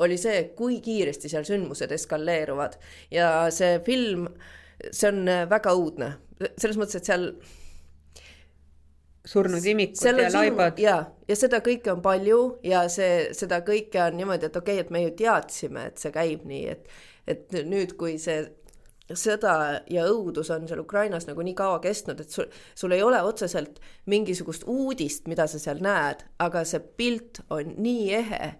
[0.00, 2.80] oli see, kui kiiresti seal sündmused eskaleeruvad
[3.12, 4.30] ja see film,
[4.88, 6.14] see on väga õudne
[6.56, 7.28] selles mõttes, et seal
[9.24, 10.80] surnud imikud ja laibad.
[10.82, 10.96] ja,
[11.28, 14.90] ja seda kõike on palju ja see, seda kõike on niimoodi, et okei okay,, et
[14.90, 16.90] me ju teadsime, et see käib nii, et,
[17.30, 18.42] et nüüd, kui see
[19.18, 19.54] sõda
[19.90, 23.80] ja õudus on seal Ukrainas nagu nii kaua kestnud, et sul, sul ei ole otseselt
[24.10, 28.52] mingisugust uudist, mida sa seal näed, aga see pilt on nii ehe,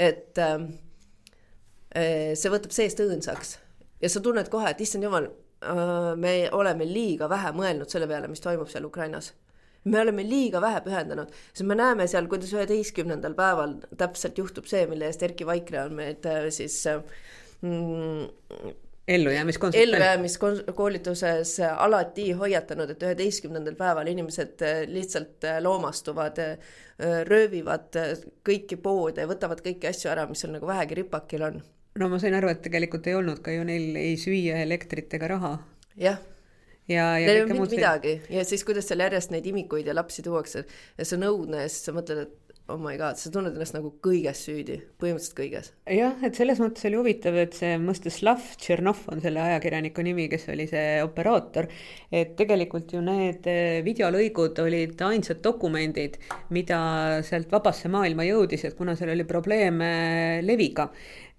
[0.00, 0.56] et äh,
[1.92, 3.56] see võtab seest õõnsaks
[4.02, 5.28] ja sa tunned kohe, et issand jumal,
[6.16, 9.32] me oleme liiga vähe mõelnud selle peale, mis toimub seal Ukrainas.
[9.84, 14.84] me oleme liiga vähe pühendanud, sest me näeme seal, kuidas üheteistkümnendal päeval täpselt juhtub see,
[14.86, 18.28] mille eest Erkki Vaikre on meid äh, siis mm,
[19.08, 26.38] ellujäämiskoolituses ellujäämiskoolituses alati hoiatanud, et üheteistkümnendal päeval inimesed äh, lihtsalt loomastuvad,
[27.26, 27.96] röövivad
[28.46, 31.62] kõiki poode, võtavad kõiki asju ära, mis seal nagu vähegi ripakil on
[32.00, 35.32] no ma sain aru, et tegelikult ei olnud ka ju neil ei süüa, elektrit ega
[35.34, 35.56] raha.
[36.00, 36.20] jah.
[36.88, 39.96] ja, ja Neil ei olnud mitte midagi ja siis, kuidas seal järjest neid imikuid ja
[39.96, 43.30] lapsi tuuakse ja see on õudne ja siis sa mõtled, et oh my god, sa
[43.32, 45.70] tunned ennast nagu kõiges süüdi, põhimõtteliselt kõiges.
[45.90, 50.46] jah, et selles mõttes oli huvitav, et see Mstislav Tšernov on selle ajakirjaniku nimi, kes
[50.52, 51.68] oli see operaator,
[52.14, 56.20] et tegelikult ju need eh, videolõigud olid ainsad dokumendid,
[56.54, 56.78] mida
[57.26, 59.90] sealt vabasse maailma jõudis, et kuna seal oli probleeme
[60.46, 60.88] leviga,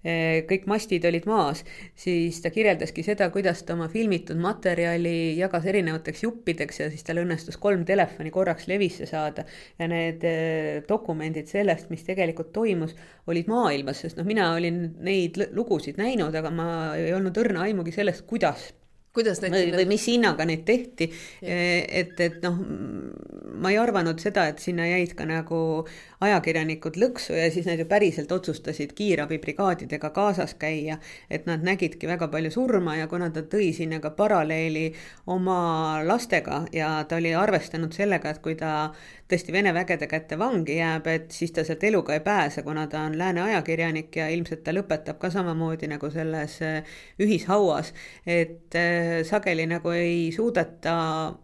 [0.04, 1.62] kõik mastid olid maas,
[1.96, 7.22] siis ta kirjeldaski seda, kuidas ta oma filmitud materjali jagas erinevateks juppideks ja siis tal
[7.22, 9.46] õnnestus kolm telefoni korraks levisse saada.
[9.78, 12.94] ja need eh, dokumendid sellest, mis tegelikult toimus,
[13.26, 16.68] olid maailmas, sest noh, mina olin neid lugusid näinud, aga ma
[17.00, 18.72] ei olnud õrna aimugi sellest, kuidas
[19.14, 21.08] kuidas neid või, või mis hinnaga neid tehti,
[21.42, 22.58] et, et noh,
[23.62, 25.58] ma ei arvanud seda, et sinna jäid ka nagu
[26.24, 30.98] ajakirjanikud lõksu ja siis nad ju päriselt otsustasid kiirabibrigaadidega kaasas käia,
[31.30, 34.88] et nad nägidki väga palju surma ja kuna ta tõi sinna ka paralleeli
[35.30, 38.90] oma lastega ja ta oli arvestanud sellega, et kui ta
[39.28, 43.06] tõesti Vene vägede kätte vangi jääb, et siis ta sealt eluga ei pääse, kuna ta
[43.08, 47.94] on lääne ajakirjanik ja ilmselt ta lõpetab ka samamoodi nagu selles äh, ühishauas.
[48.26, 50.96] et äh, sageli nagu ei suudeta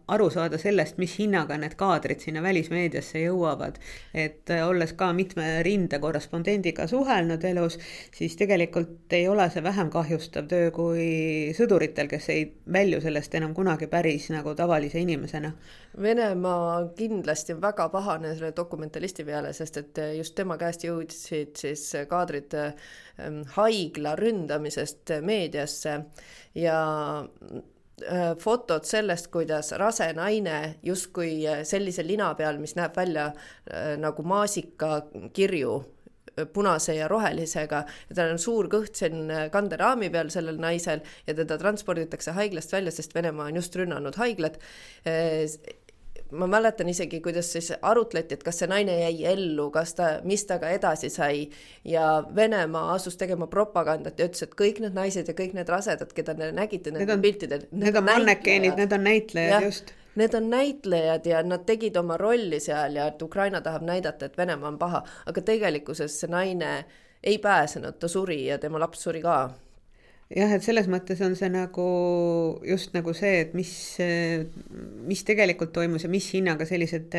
[0.09, 3.81] aru saada sellest, mis hinnaga need kaadrid sinna välismeediasse jõuavad.
[4.15, 7.79] et äh, olles ka mitme rinde korrespondendiga suhelnud elus,
[8.13, 13.55] siis tegelikult ei ole see vähem kahjustav töö kui sõduritel, kes ei välju sellest enam
[13.55, 15.55] kunagi päris nagu tavalise inimesena.
[16.03, 21.85] Venemaa kindlasti on väga pahane selle dokumentalisti peale, sest et just tema käest jõudsid siis
[22.11, 25.97] kaadrid ähm, haigla ründamisest meediasse
[26.59, 26.81] ja
[27.21, 33.31] äh, fotod sellest, kuidas rase naine justkui sellise lina peal, mis näeb välja
[34.01, 35.81] nagu maasikakirju
[36.53, 41.59] punase ja rohelisega ja tal on suur kõht siin kanderaami peal sellel naisel ja teda
[41.61, 44.59] transporditakse haiglast välja, sest Venemaa on just rünnanud haiglat
[46.31, 50.45] ma mäletan isegi, kuidas siis arutleti, et kas see naine jäi ellu, kas ta, mis
[50.49, 51.47] temaga edasi sai.
[51.85, 56.13] Ja Venemaa asus tegema propagandat ja ütles, et kõik need naised ja kõik need rasedad,
[56.17, 57.67] keda te nägite nendel piltidel.
[57.73, 59.95] Need on mannekeenid, need on näitlejad, just.
[60.19, 64.39] Need on näitlejad ja nad tegid oma rolli seal ja et Ukraina tahab näidata, et
[64.39, 66.73] Venemaa on paha, aga tegelikkuses see naine
[67.23, 69.51] ei pääsenud, ta suri ja tema laps suri ka
[70.37, 71.89] jah, et selles mõttes on see nagu
[72.67, 73.73] just nagu see, et mis,
[75.11, 77.19] mis tegelikult toimus ja mis hinnaga sellised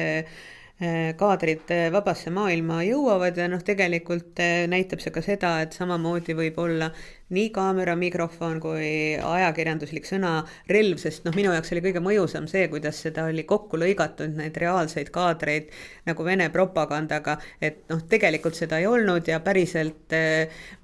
[0.82, 6.34] Äh, kaadrid vabasse maailma jõuavad ja noh, tegelikult äh, näitab see ka seda, et samamoodi
[6.34, 6.88] võib olla
[7.36, 13.02] nii kaamera, mikrofon kui ajakirjanduslik sõnarelv, sest noh, minu jaoks oli kõige mõjusam see, kuidas
[13.06, 15.72] seda oli kokku lõigatud, neid reaalseid kaadreid
[16.08, 20.16] nagu Vene propagandaga, et noh, tegelikult seda ei olnud ja päriselt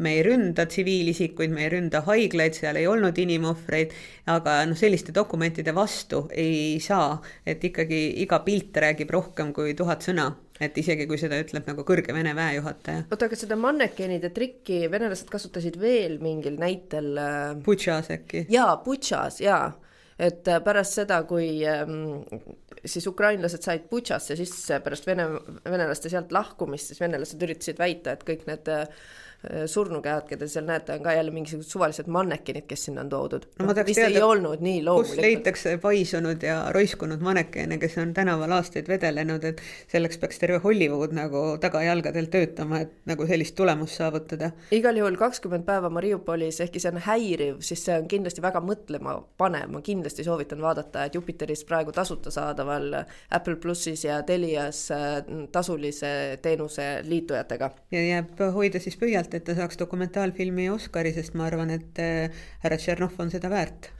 [0.03, 3.93] me ei ründa tsiviilisikuid, me ei ründa haiglaid, seal ei olnud inimohvreid,
[4.33, 10.05] aga noh, selliste dokumentide vastu ei saa, et ikkagi iga pilt räägib rohkem kui tuhat
[10.05, 13.07] sõna, et isegi kui seda ütleb nagu kõrge Vene väejuhataja.
[13.11, 17.13] oota, aga seda mannekeenide trikki venelased kasutasid veel mingil näitel?
[17.21, 18.45] Äh, Butšas äkki?
[18.53, 19.71] jaa, Butšas, jaa.
[20.17, 22.23] et äh, pärast seda, kui ähm,
[22.85, 25.29] siis ukrainlased said Butšasse sisse pärast vene,
[25.65, 28.85] venelaste sealt lahkumist, siis venelased üritasid väita, et kõik need äh,
[29.45, 33.43] Äh, surnukäed, keda seal näete, on ka jälle mingisugused suvalised mannekenid, kes sinna on toodud
[33.59, 33.67] no,.
[33.85, 35.13] vist teada, ei olnud nii loomulikult.
[35.13, 40.57] kus leitakse paisunud ja roiskunud mannekene, kes on tänaval aastaid vedelenud, et selleks peaks terve
[40.63, 44.49] Hollywood nagu tagajalgadel töötama, et nagu sellist tulemust saavutada.
[44.73, 49.19] igal juhul kakskümmend päeva Mariupolis, ehkki see on häiriv, siis see on kindlasti väga mõtlema
[49.37, 55.21] panev, ma kindlasti soovitan vaadata, et Jupiteris praegu tasuta saadaval Apple plussis ja Telias äh,
[55.51, 57.71] tasulise teenuse liitujatega.
[57.91, 61.99] ja jääb hoida siis pöialt pealt, et ta saaks dokumentaalfilmi Oscari, sest ma arvan, et
[61.99, 62.31] äh,
[62.63, 63.91] härra Tšernov on seda väärt.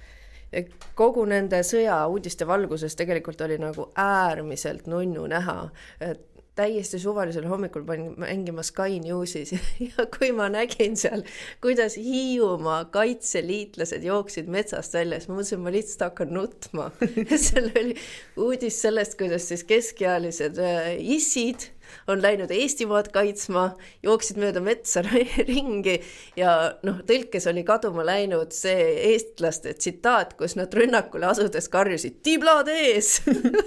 [0.96, 6.24] Kogu nende sõjauudiste valguses tegelikult oli nagu äärmiselt nunnu näha, et
[6.58, 9.60] täiesti suvalisel hommikul panin mängima Sky Newsis ja
[10.16, 11.22] kui ma nägin seal,
[11.62, 16.90] kuidas Hiiumaa kaitseliitlased jooksid metsast välja, siis ma mõtlesin, ma lihtsalt hakkan nutma.
[17.46, 17.98] Seal oli
[18.42, 21.68] uudis sellest, kuidas siis keskealised äh, issid
[22.08, 23.70] on läinud Eestimaad kaitsma,
[24.06, 25.04] jooksid mööda metsa
[25.52, 25.98] ringi
[26.40, 26.54] ja
[26.88, 33.18] noh, tõlkes oli kaduma läinud see eestlaste tsitaat, kus nad rünnakule asudes karjusid tiblad ees!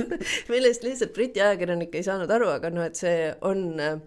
[0.52, 3.98] Millest lihtsalt Briti ajakirjanik ei saanud aru, aga noh, et see on Äh,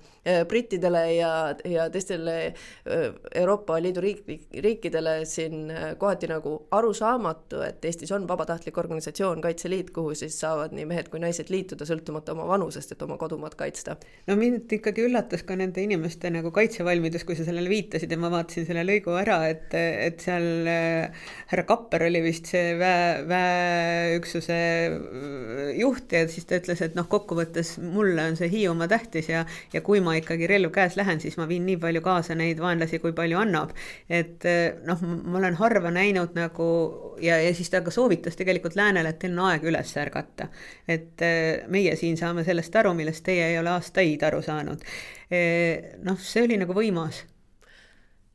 [0.47, 2.53] brittidele ja, ja teistele äh,
[3.35, 4.23] Euroopa Liidu riik,
[4.63, 10.71] riikidele siin äh, kohati nagu arusaamatu, et Eestis on vabatahtlik organisatsioon Kaitseliit, kuhu siis saavad
[10.75, 13.97] nii mehed kui naised liituda, sõltumata oma vanusest, et oma kodumaad kaitsta.
[14.27, 18.31] no mind ikkagi üllatas ka nende inimeste nagu kaitsevalmidus, kui sa sellele viitasid ja ma
[18.31, 20.69] vaatasin selle lõigu ära, et, et seal
[21.51, 24.61] härra Kapper oli vist see väe, väeüksuse
[25.81, 29.83] juht ja siis ta ütles, et noh, kokkuvõttes mulle on see Hiiumaa tähtis ja, ja
[29.83, 33.01] kui ma ma ikkagi relv käes lähen, siis ma viin nii palju kaasa neid vaenlasi,
[33.01, 33.73] kui palju annab.
[34.09, 36.69] et eh, noh, ma olen harva näinud nagu
[37.23, 40.49] ja, ja siis ta ka soovitas tegelikult läänele, et teil on aeg üles ärgata.
[40.87, 44.83] et eh, meie siin saame sellest aru, millest teie ei ole aastaid aru saanud.
[45.33, 47.23] Eh, noh, see oli nagu võimas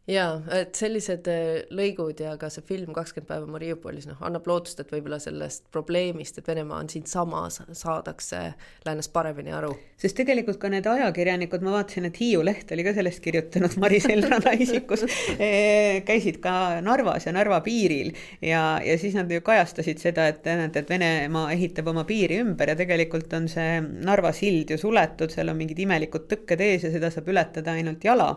[0.09, 4.81] jaa, et sellised äh, lõigud ja ka see film Kakskümmend päeva Mariupolis, noh, annab lootust,
[4.81, 8.40] et võib-olla sellest probleemist, et Venemaa on siinsamas, saadakse
[8.87, 9.75] läänes paremini aru.
[10.01, 14.09] sest tegelikult ka need ajakirjanikud, ma vaatasin, et Hiiu leht oli ka sellest kirjutanud Maris
[14.09, 15.05] Elrana isikus
[15.37, 20.47] e,, käisid ka Narvas ja Narva piiril ja, ja siis nad ju kajastasid seda, et
[20.49, 25.35] näed, et Venemaa ehitab oma piiri ümber ja tegelikult on see Narva sild ju suletud,
[25.35, 28.33] seal on mingid imelikud tõkked ees ja seda saab ületada ainult jala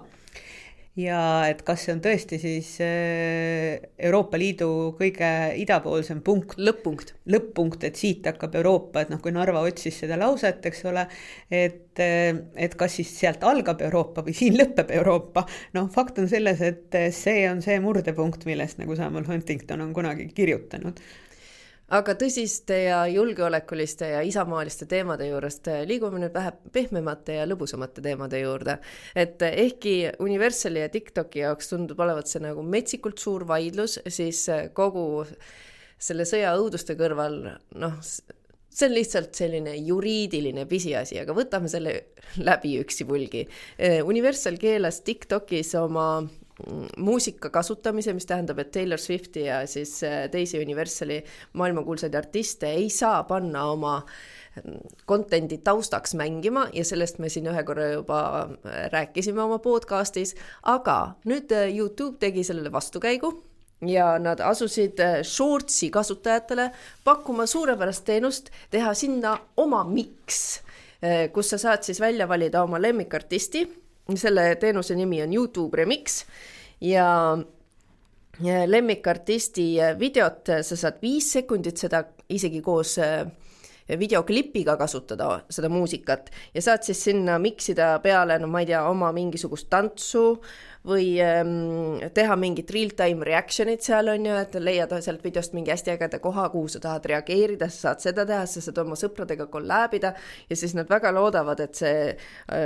[1.00, 4.68] ja et kas see on tõesti siis äh, Euroopa Liidu
[5.00, 5.30] kõige
[5.62, 6.58] idapoolsem punkt.
[6.60, 7.14] lõpp-punkt.
[7.32, 11.08] lõpp-punkt, et siit hakkab Euroopa, et noh, kui Narva otsis seda lauset, eks ole,
[11.48, 15.46] et, äh, et kas siis sealt algab Euroopa või siin lõpeb Euroopa.
[15.78, 20.28] noh, fakt on selles, et see on see murdepunkt, millest nagu Samuel Huntington on kunagi
[20.36, 21.00] kirjutanud
[21.92, 28.04] aga tõsiste ja julgeolekuliste ja isamaaliste teemade juurest eh, liigume nüüd vähe pehmemate ja lõbusamate
[28.04, 28.78] teemade juurde.
[29.16, 34.44] et eh, ehkki Universali ja TikToki jaoks tundub olevat see nagu metsikult suur vaidlus, siis
[34.50, 35.26] eh, kogu
[36.02, 37.42] selle sõja õuduste kõrval
[37.84, 41.98] noh, see on lihtsalt selline juriidiline pisiasi, aga võtame selle
[42.48, 43.44] läbi üksipulgi.
[44.08, 46.24] Universal keelas TikTokis oma
[46.98, 51.22] muusika kasutamise, mis tähendab, et Taylor Swifti ja siis äh, teisi Universali
[51.54, 54.02] maailmakuulsaid artiste ei saa panna oma
[54.64, 60.36] mm, content'i taustaks mängima ja sellest me siin ühe korra juba äh, rääkisime oma podcast'is,
[60.64, 63.34] aga nüüd äh, Youtube tegi sellele vastukäigu
[63.88, 66.70] ja nad asusid Shortsi kasutajatele
[67.04, 70.62] pakkuma suurepärast teenust, teha sinna oma miks,
[71.34, 73.64] kus sa saad siis välja valida oma lemmikartisti
[74.16, 76.24] selle teenuse nimi on Youtube Remix
[76.82, 77.38] ja
[78.66, 83.28] lemmikartisti videot sa saad viis sekundit seda isegi koos äh,
[84.00, 89.12] videoklipiga kasutada seda muusikat ja saad siis sinna miksida peale, no ma ei tea, oma
[89.16, 90.42] mingisugust tantsu
[90.88, 95.94] või ähm, teha mingit real-time reaction'it seal on ju, et leiad sealt videost mingi hästi
[95.94, 99.94] ägeda koha, kuhu sa tahad reageerida, sa saad seda teha, sa saad oma sõpradega collab
[99.98, 100.16] ida
[100.50, 102.66] ja siis nad väga loodavad, et see äh,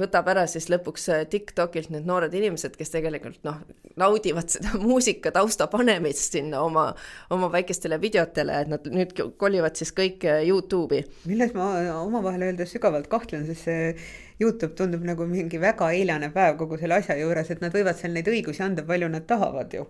[0.00, 3.60] võtab ära siis lõpuks äh, TikTokilt need noored inimesed, kes tegelikult noh,
[4.00, 6.88] naudivad seda muusika tausta panemist sinna oma,
[7.36, 11.04] oma väikestele videotele, et nad nüüd kolivad siis kõik äh, Youtube'i.
[11.28, 13.94] milles ma omavahel öeldes sügavalt kahtlen, sest see
[14.40, 18.14] Youtube tundub nagu mingi väga eilane päev kogu selle asja juures, et nad võivad seal
[18.16, 19.86] neid õigusi anda, palju nad tahavad ju.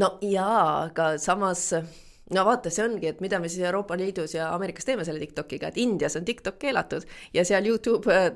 [0.00, 1.70] no jaa, aga samas
[2.32, 5.68] no vaata, see ongi, et mida me siis Euroopa Liidus ja Ameerikas teeme selle TikTokiga,
[5.68, 7.04] et Indias on TikTok keelatud
[7.34, 8.30] ja seal Youtube äh,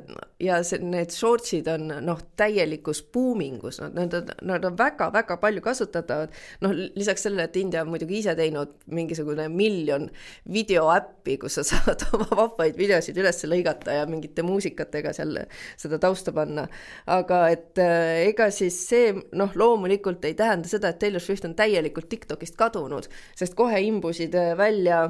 [0.45, 6.35] ja see, need shortsid on noh, täielikus buumingus, nad on, nad on väga-väga palju kasutatavad.
[6.61, 10.09] noh, lisaks sellele, et India on muidugi ise teinud mingisugune miljon
[10.53, 15.33] videoäppi, kus sa saad oma vahvaid videosid üles lõigata ja mingite muusikatega seal
[15.81, 16.67] seda tausta panna.
[17.07, 21.57] aga et äh, ega siis see noh, loomulikult ei tähenda seda, et Taylor Swift on
[21.57, 23.09] täielikult TikTokist kadunud,
[23.39, 25.05] sest kohe kohe imbusid äh, välja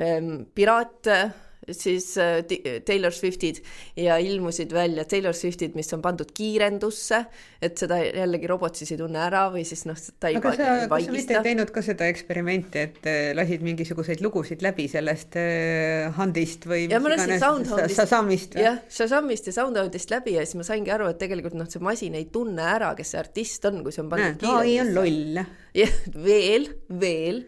[0.00, 1.08] ähm, piraat
[1.64, 2.44] siis äh,
[2.84, 3.62] Taylor Swiftid
[3.96, 7.22] ja ilmusid välja Taylor Swiftid, mis on pandud kiirendusse,
[7.64, 10.74] et seda jällegi robot siis ei tunne ära või siis noh, ta ei aga sa,
[10.92, 15.40] kas sa mitte ei teinud ka seda eksperimenti, et äh, lasid mingisuguseid lugusid läbi sellest
[16.18, 17.96] Handist või ja ma lasin Soundhoundist.
[17.96, 21.80] Shazamist jah, Shazamist ja Soundhoundist läbi ja siis ma saingi aru, et tegelikult noh, see
[21.80, 24.68] masin ei tunne ära, kes see artist on, kui see on pandud kiirendusse.
[24.68, 25.46] ai on loll
[26.26, 26.68] veel,
[27.00, 27.40] veel,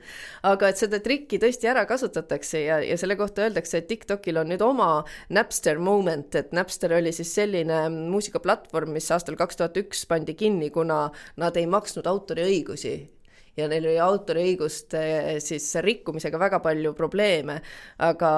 [0.47, 4.51] aga et seda trikki tõesti ära kasutatakse ja, ja selle kohta öeldakse, et TikTokil on
[4.51, 4.91] nüüd oma
[5.35, 10.73] Napster moment, et Napster oli siis selline muusikaplatvorm, mis aastal kaks tuhat üks pandi kinni,
[10.75, 11.07] kuna
[11.39, 12.97] nad ei maksnud autoriõigusi
[13.57, 15.05] ja neil oli autoriõiguste
[15.45, 17.61] siis rikkumisega väga palju probleeme,
[18.05, 18.33] aga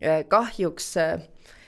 [0.00, 1.16] eh, kahjuks eh,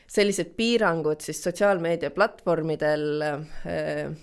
[0.09, 4.14] sellised piirangud siis sotsiaalmeedia platvormidel äh,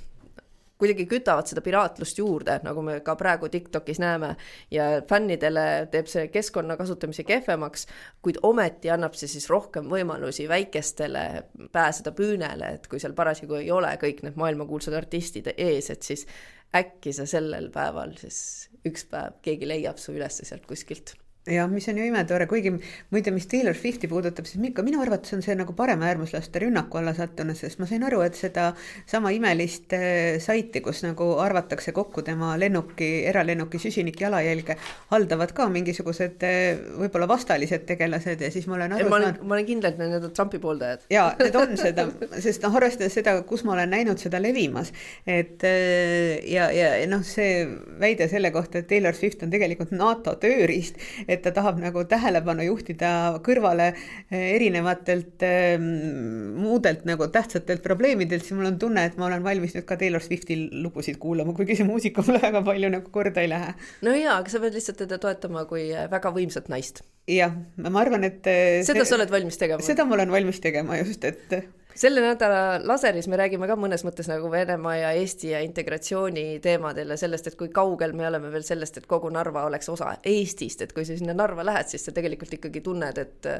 [0.77, 4.35] kuidagi kütavad seda piraatlust juurde, nagu me ka praegu Tiktokis näeme.
[4.71, 7.87] Ja fännidele teeb see keskkonna kasutamise kehvemaks,
[8.25, 11.25] kuid ometi annab see siis rohkem võimalusi väikestele
[11.71, 16.27] pääseda püünele, et kui seal parasjagu ei ole kõik need maailmakuulsad artistid ees, et siis
[16.75, 18.39] äkki sa sellel päeval siis
[18.85, 21.15] üks päev keegi leiab su ülesse sealt kuskilt
[21.45, 22.71] jah, mis on ju imetore, kuigi
[23.13, 27.13] muide, mis Taylor Swifti puudutab, siis ikka minu arvates on see nagu paremäärmuslaste rünnaku alla
[27.13, 28.71] sattunud, sest ma sain aru, et seda
[29.09, 34.77] sama imelist äh, saiti, kus nagu arvatakse kokku tema lennuki, eralennuki süsinikjalajälge,
[35.11, 39.45] haldavad ka mingisugused äh, võib-olla vastalised tegelased ja siis ma olen aru saanud.
[39.45, 41.05] ma olen, kindel, et need on Trumpi pooldajad.
[41.13, 42.07] jaa, need on seda,
[42.39, 44.89] sest noh, arvestades seda, kus ma olen näinud seda levimas,
[45.29, 47.67] et äh, ja, ja noh, see
[48.01, 50.97] väide selle kohta, et Taylor Swift on tegelikult NATO tööriist,
[51.35, 53.11] et ta tahab nagu tähelepanu juhtida
[53.45, 59.45] kõrvale eh, erinevatelt eh, muudelt nagu tähtsatelt probleemidelt, siis mul on tunne, et ma olen
[59.45, 63.45] valmis nüüd ka Taylor Swifti lugusid kuulama, kuigi see muusika mulle väga palju nagu korda
[63.45, 63.73] ei lähe.
[64.05, 67.03] no jaa, aga sa pead lihtsalt teda toetama kui väga võimsat naist.
[67.29, 69.85] jah, ma arvan, et eh, seda see, sa oled valmis tegema?
[69.85, 71.59] seda ma olen valmis tegema just, et
[71.95, 77.13] selle nädala laseris me räägime ka mõnes mõttes nagu Venemaa ja Eesti ja integratsiooni teemadel
[77.15, 80.83] ja sellest, et kui kaugel me oleme veel sellest, et kogu Narva oleks osa Eestist,
[80.83, 83.51] et kui sa sinna Narva lähed, siis sa tegelikult ikkagi tunned, et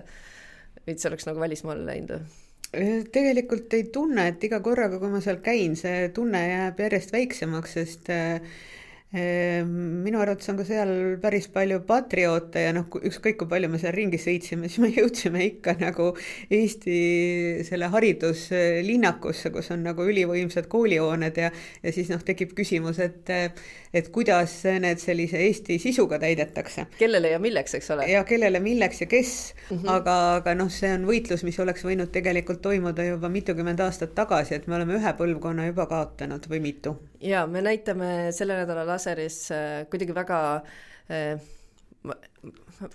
[0.88, 2.44] veits oleks nagu välismaale läinud
[3.12, 7.76] tegelikult ei tunne, et iga korraga, kui ma seal käin, see tunne jääb järjest väiksemaks,
[7.78, 8.42] sest äh,
[9.16, 10.90] minu arvates on ka seal
[11.24, 15.44] päris palju patrioote ja noh, ükskõik kui palju me seal ringi sõitsime, siis me jõudsime
[15.46, 16.10] ikka nagu
[16.52, 16.98] Eesti
[17.68, 21.52] selle hariduslinnakusse, kus on nagu ülivõimsad koolihooned ja,
[21.84, 23.32] ja siis noh, tekib küsimus, et,
[23.96, 26.88] et kuidas need sellise Eesti sisuga täidetakse.
[27.00, 28.10] kellele ja milleks, eks ole?
[28.12, 29.92] ja kellele, milleks ja kes mm, -hmm.
[29.96, 34.60] aga, aga noh, see on võitlus, mis oleks võinud tegelikult toimuda juba mitukümmend aastat tagasi,
[34.60, 36.98] et me oleme ühe põlvkonna juba kaotanud või mitu.
[37.26, 40.40] Ja me näitame selle nädala laseris äh, kuidagi väga
[41.10, 41.42] äh,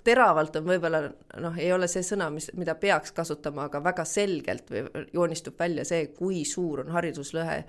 [0.05, 1.01] teravalt on võib-olla
[1.41, 5.85] noh, ei ole see sõna, mis, mida peaks kasutama, aga väga selgelt või joonistub välja
[5.87, 7.61] see, kui suur on hariduslõhe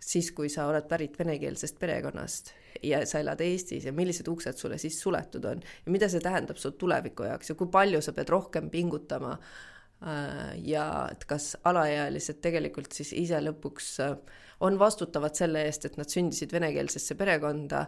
[0.00, 2.52] siis, kui sa oled pärit venekeelsest perekonnast
[2.86, 6.60] ja sa elad Eestis ja millised uksed sulle siis suletud on ja mida see tähendab
[6.60, 9.36] su tuleviku jaoks ja kui palju sa pead rohkem pingutama.
[10.00, 14.14] Äh, ja et kas alaealised tegelikult siis ise lõpuks äh,
[14.60, 17.86] on vastutavad selle eest, et nad sündisid venekeelsesse perekonda,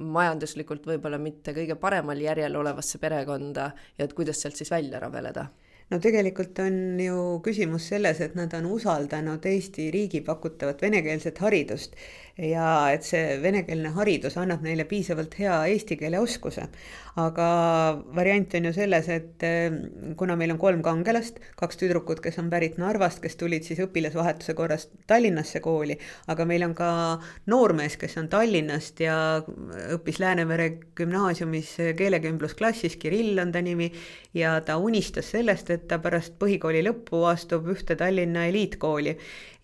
[0.00, 5.46] majanduslikult võib-olla mitte kõige paremal järjel olevasse perekonda ja et kuidas sealt siis välja rabeleda?
[5.92, 11.98] No tegelikult on ju küsimus selles, et nad on usaldanud Eesti riigi pakutavat venekeelset haridust
[12.38, 16.66] ja et see venekeelne haridus annab neile piisavalt hea eesti keele oskuse.
[17.14, 17.48] aga
[18.10, 19.70] variant on ju selles, et eh,
[20.18, 24.56] kuna meil on kolm kangelast, kaks tüdrukut, kes on pärit Narvast, kes tulid siis õpilasvahetuse
[24.58, 25.94] korras Tallinnasse kooli,
[26.26, 26.88] aga meil on ka
[27.46, 29.16] noormees, kes on Tallinnast ja
[29.94, 30.68] õppis Läänemere
[30.98, 33.92] gümnaasiumis keelekümblusklassis, Kirill on ta nimi,
[34.34, 39.14] ja ta unistas sellest, et ta pärast põhikooli lõppu astub ühte Tallinna eliitkooli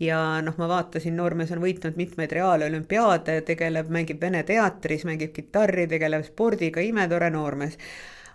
[0.00, 5.86] ja noh, ma vaatasin, noormees on võitnud mitmeid reaalolümpiaade, tegeleb, mängib Vene teatris, mängib kitarri,
[5.90, 7.76] tegeleb spordiga, imetore noormees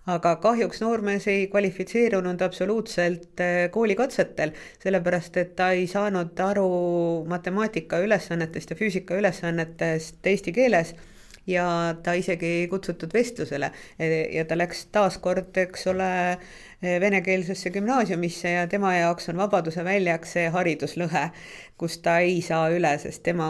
[0.06, 4.54] aga kahjuks noormees ei kvalifitseerunud absoluutselt eh, koolikatsetel,
[4.84, 6.70] sellepärast et ta ei saanud aru
[7.30, 10.94] matemaatika ülesannetest ja füüsika ülesannetest eesti keeles
[11.48, 13.72] ja ta isegi ei kutsutud vestlusele
[14.34, 16.12] ja ta läks taaskord, eks ole,
[17.00, 21.30] venekeelsesse gümnaasiumisse ja tema jaoks on Vabaduse väljak see hariduslõhe,
[21.80, 23.48] kus ta ei saa üle, sest tema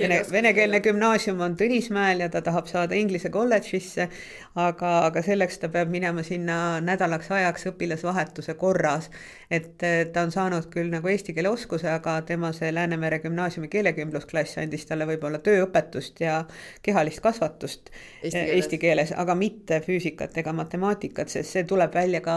[0.00, 4.08] vene, venekeelne gümnaasium on Tõnismäel ja ta tahab saada Inglise kolledžisse,
[4.54, 9.10] aga, aga selleks ta peab minema sinna nädalaks ajaks õpilasvahetuse korras.
[9.50, 9.80] Et
[10.12, 14.84] ta on saanud küll nagu eesti keele oskuse, aga tema see Läänemere gümnaasiumi keelekümblusklass andis
[14.88, 16.42] talle võib-olla tööõpetust ja
[16.84, 17.88] kehalist kasvatust
[18.22, 22.36] eesti keeles, eesti keeles, aga mitte füüsikat ega matemaatikat, sest see tuleb välja ka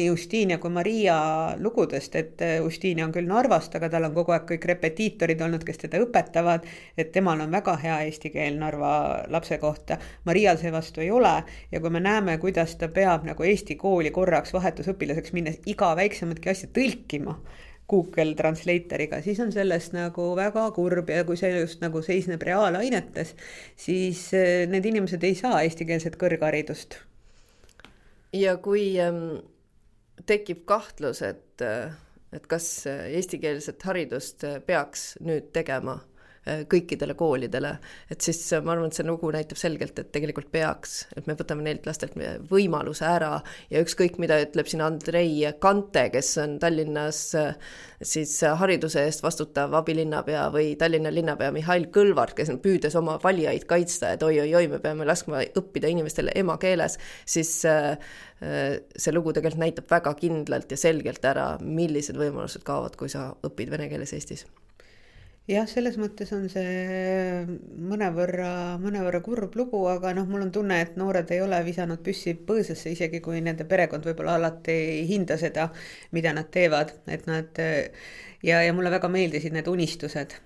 [0.00, 1.18] nii Justinia kui Maria
[1.62, 5.84] lugudest, et Justinia on küll Narvast, aga tal on kogu aeg kõik repetiitorid olnud, kes
[5.84, 6.66] teda õpetavad,
[6.98, 8.92] et temal on väga hea eesti keel Narva
[9.30, 9.98] lapse kohta.
[10.26, 11.36] Marial seevastu ei ole
[11.72, 16.47] ja kui me näeme, kuidas ta peab nagu Eesti kooli korraks vahetusõpilaseks minnes iga väiksematki
[16.50, 17.36] asja tõlkima,
[17.88, 23.32] Google Translatoriga, siis on sellest nagu väga kurb ja kui see just nagu seisneb reaalainetes,
[23.80, 26.98] siis eh, need inimesed ei saa eestikeelset kõrgharidust.
[28.36, 29.40] ja kui ähm,
[30.26, 31.88] tekib kahtlus, et äh
[32.32, 35.98] et kas äh, eestikeelset haridust peaks nüüd tegema
[36.70, 37.74] kõikidele koolidele.
[38.10, 41.36] et siis äh, ma arvan, et see lugu näitab selgelt, et tegelikult peaks, et me
[41.38, 42.16] võtame neilt lastelt
[42.50, 43.38] võimaluse ära
[43.70, 47.72] ja ükskõik, mida ütleb siin Andrei Kante, kes on Tallinnas äh,
[48.02, 53.66] siis hariduse eest vastutav abilinnapea või Tallinna linnapea Mihhail Kõlvart, kes on püüdes oma valijaid
[53.70, 60.14] kaitsta, et oi-oi-oi, me peame laskma õppida inimestele emakeeles, siis see lugu tegelikult näitab väga
[60.20, 64.46] kindlalt ja selgelt ära, millised võimalused kaovad, kui sa õpid vene keeles Eestis
[65.48, 67.44] jah, selles mõttes on see
[67.90, 68.50] mõnevõrra,
[68.82, 72.92] mõnevõrra kurb lugu, aga noh, mul on tunne, et noored ei ole visanud püssi põõsasse,
[72.92, 75.70] isegi kui nende perekond võib-olla alati ei hinda seda,
[76.16, 77.62] mida nad teevad, et nad
[78.42, 80.36] ja, ja mulle väga meeldisid need unistused.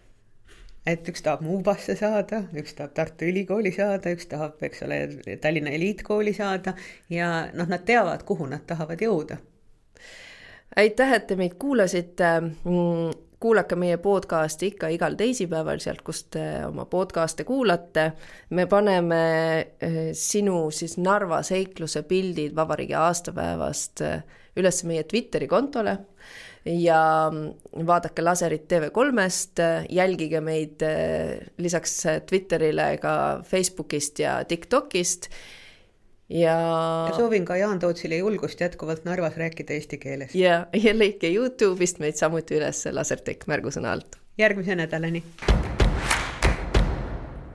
[0.87, 4.99] et üks tahab Muubasse saada, üks tahab Tartu Ülikooli saada, üks tahab, eks ole,
[5.41, 6.75] Tallinna eliitkooli saada
[7.11, 9.39] ja noh, nad teavad, kuhu nad tahavad jõuda
[10.77, 13.13] aitäh, et te meid kuulasite mm,
[13.43, 18.13] kuulake meie podcasti ikka igal teisipäeval sealt, kust te oma podcast'e kuulate.
[18.51, 19.23] me paneme
[19.83, 24.23] eh, sinu siis Narva seikluse pildid vabariigi aastapäevast eh,
[24.57, 25.97] üles meie Twitteri kontole
[26.65, 27.01] ja
[27.33, 33.17] mm, vaadake laserit TV3-st, jälgige meid eh, lisaks Twitterile ka
[33.49, 35.33] Facebookist ja TikTokist
[36.33, 36.57] ja.
[37.17, 40.35] soovin ka Jaan Tootsile julgust jätkuvalt Narvas rääkida eesti keeles.
[40.35, 44.21] ja, ja lõike Youtube'ist meid samuti üles Lasertech märgusõna alt.
[44.39, 45.25] järgmise nädalani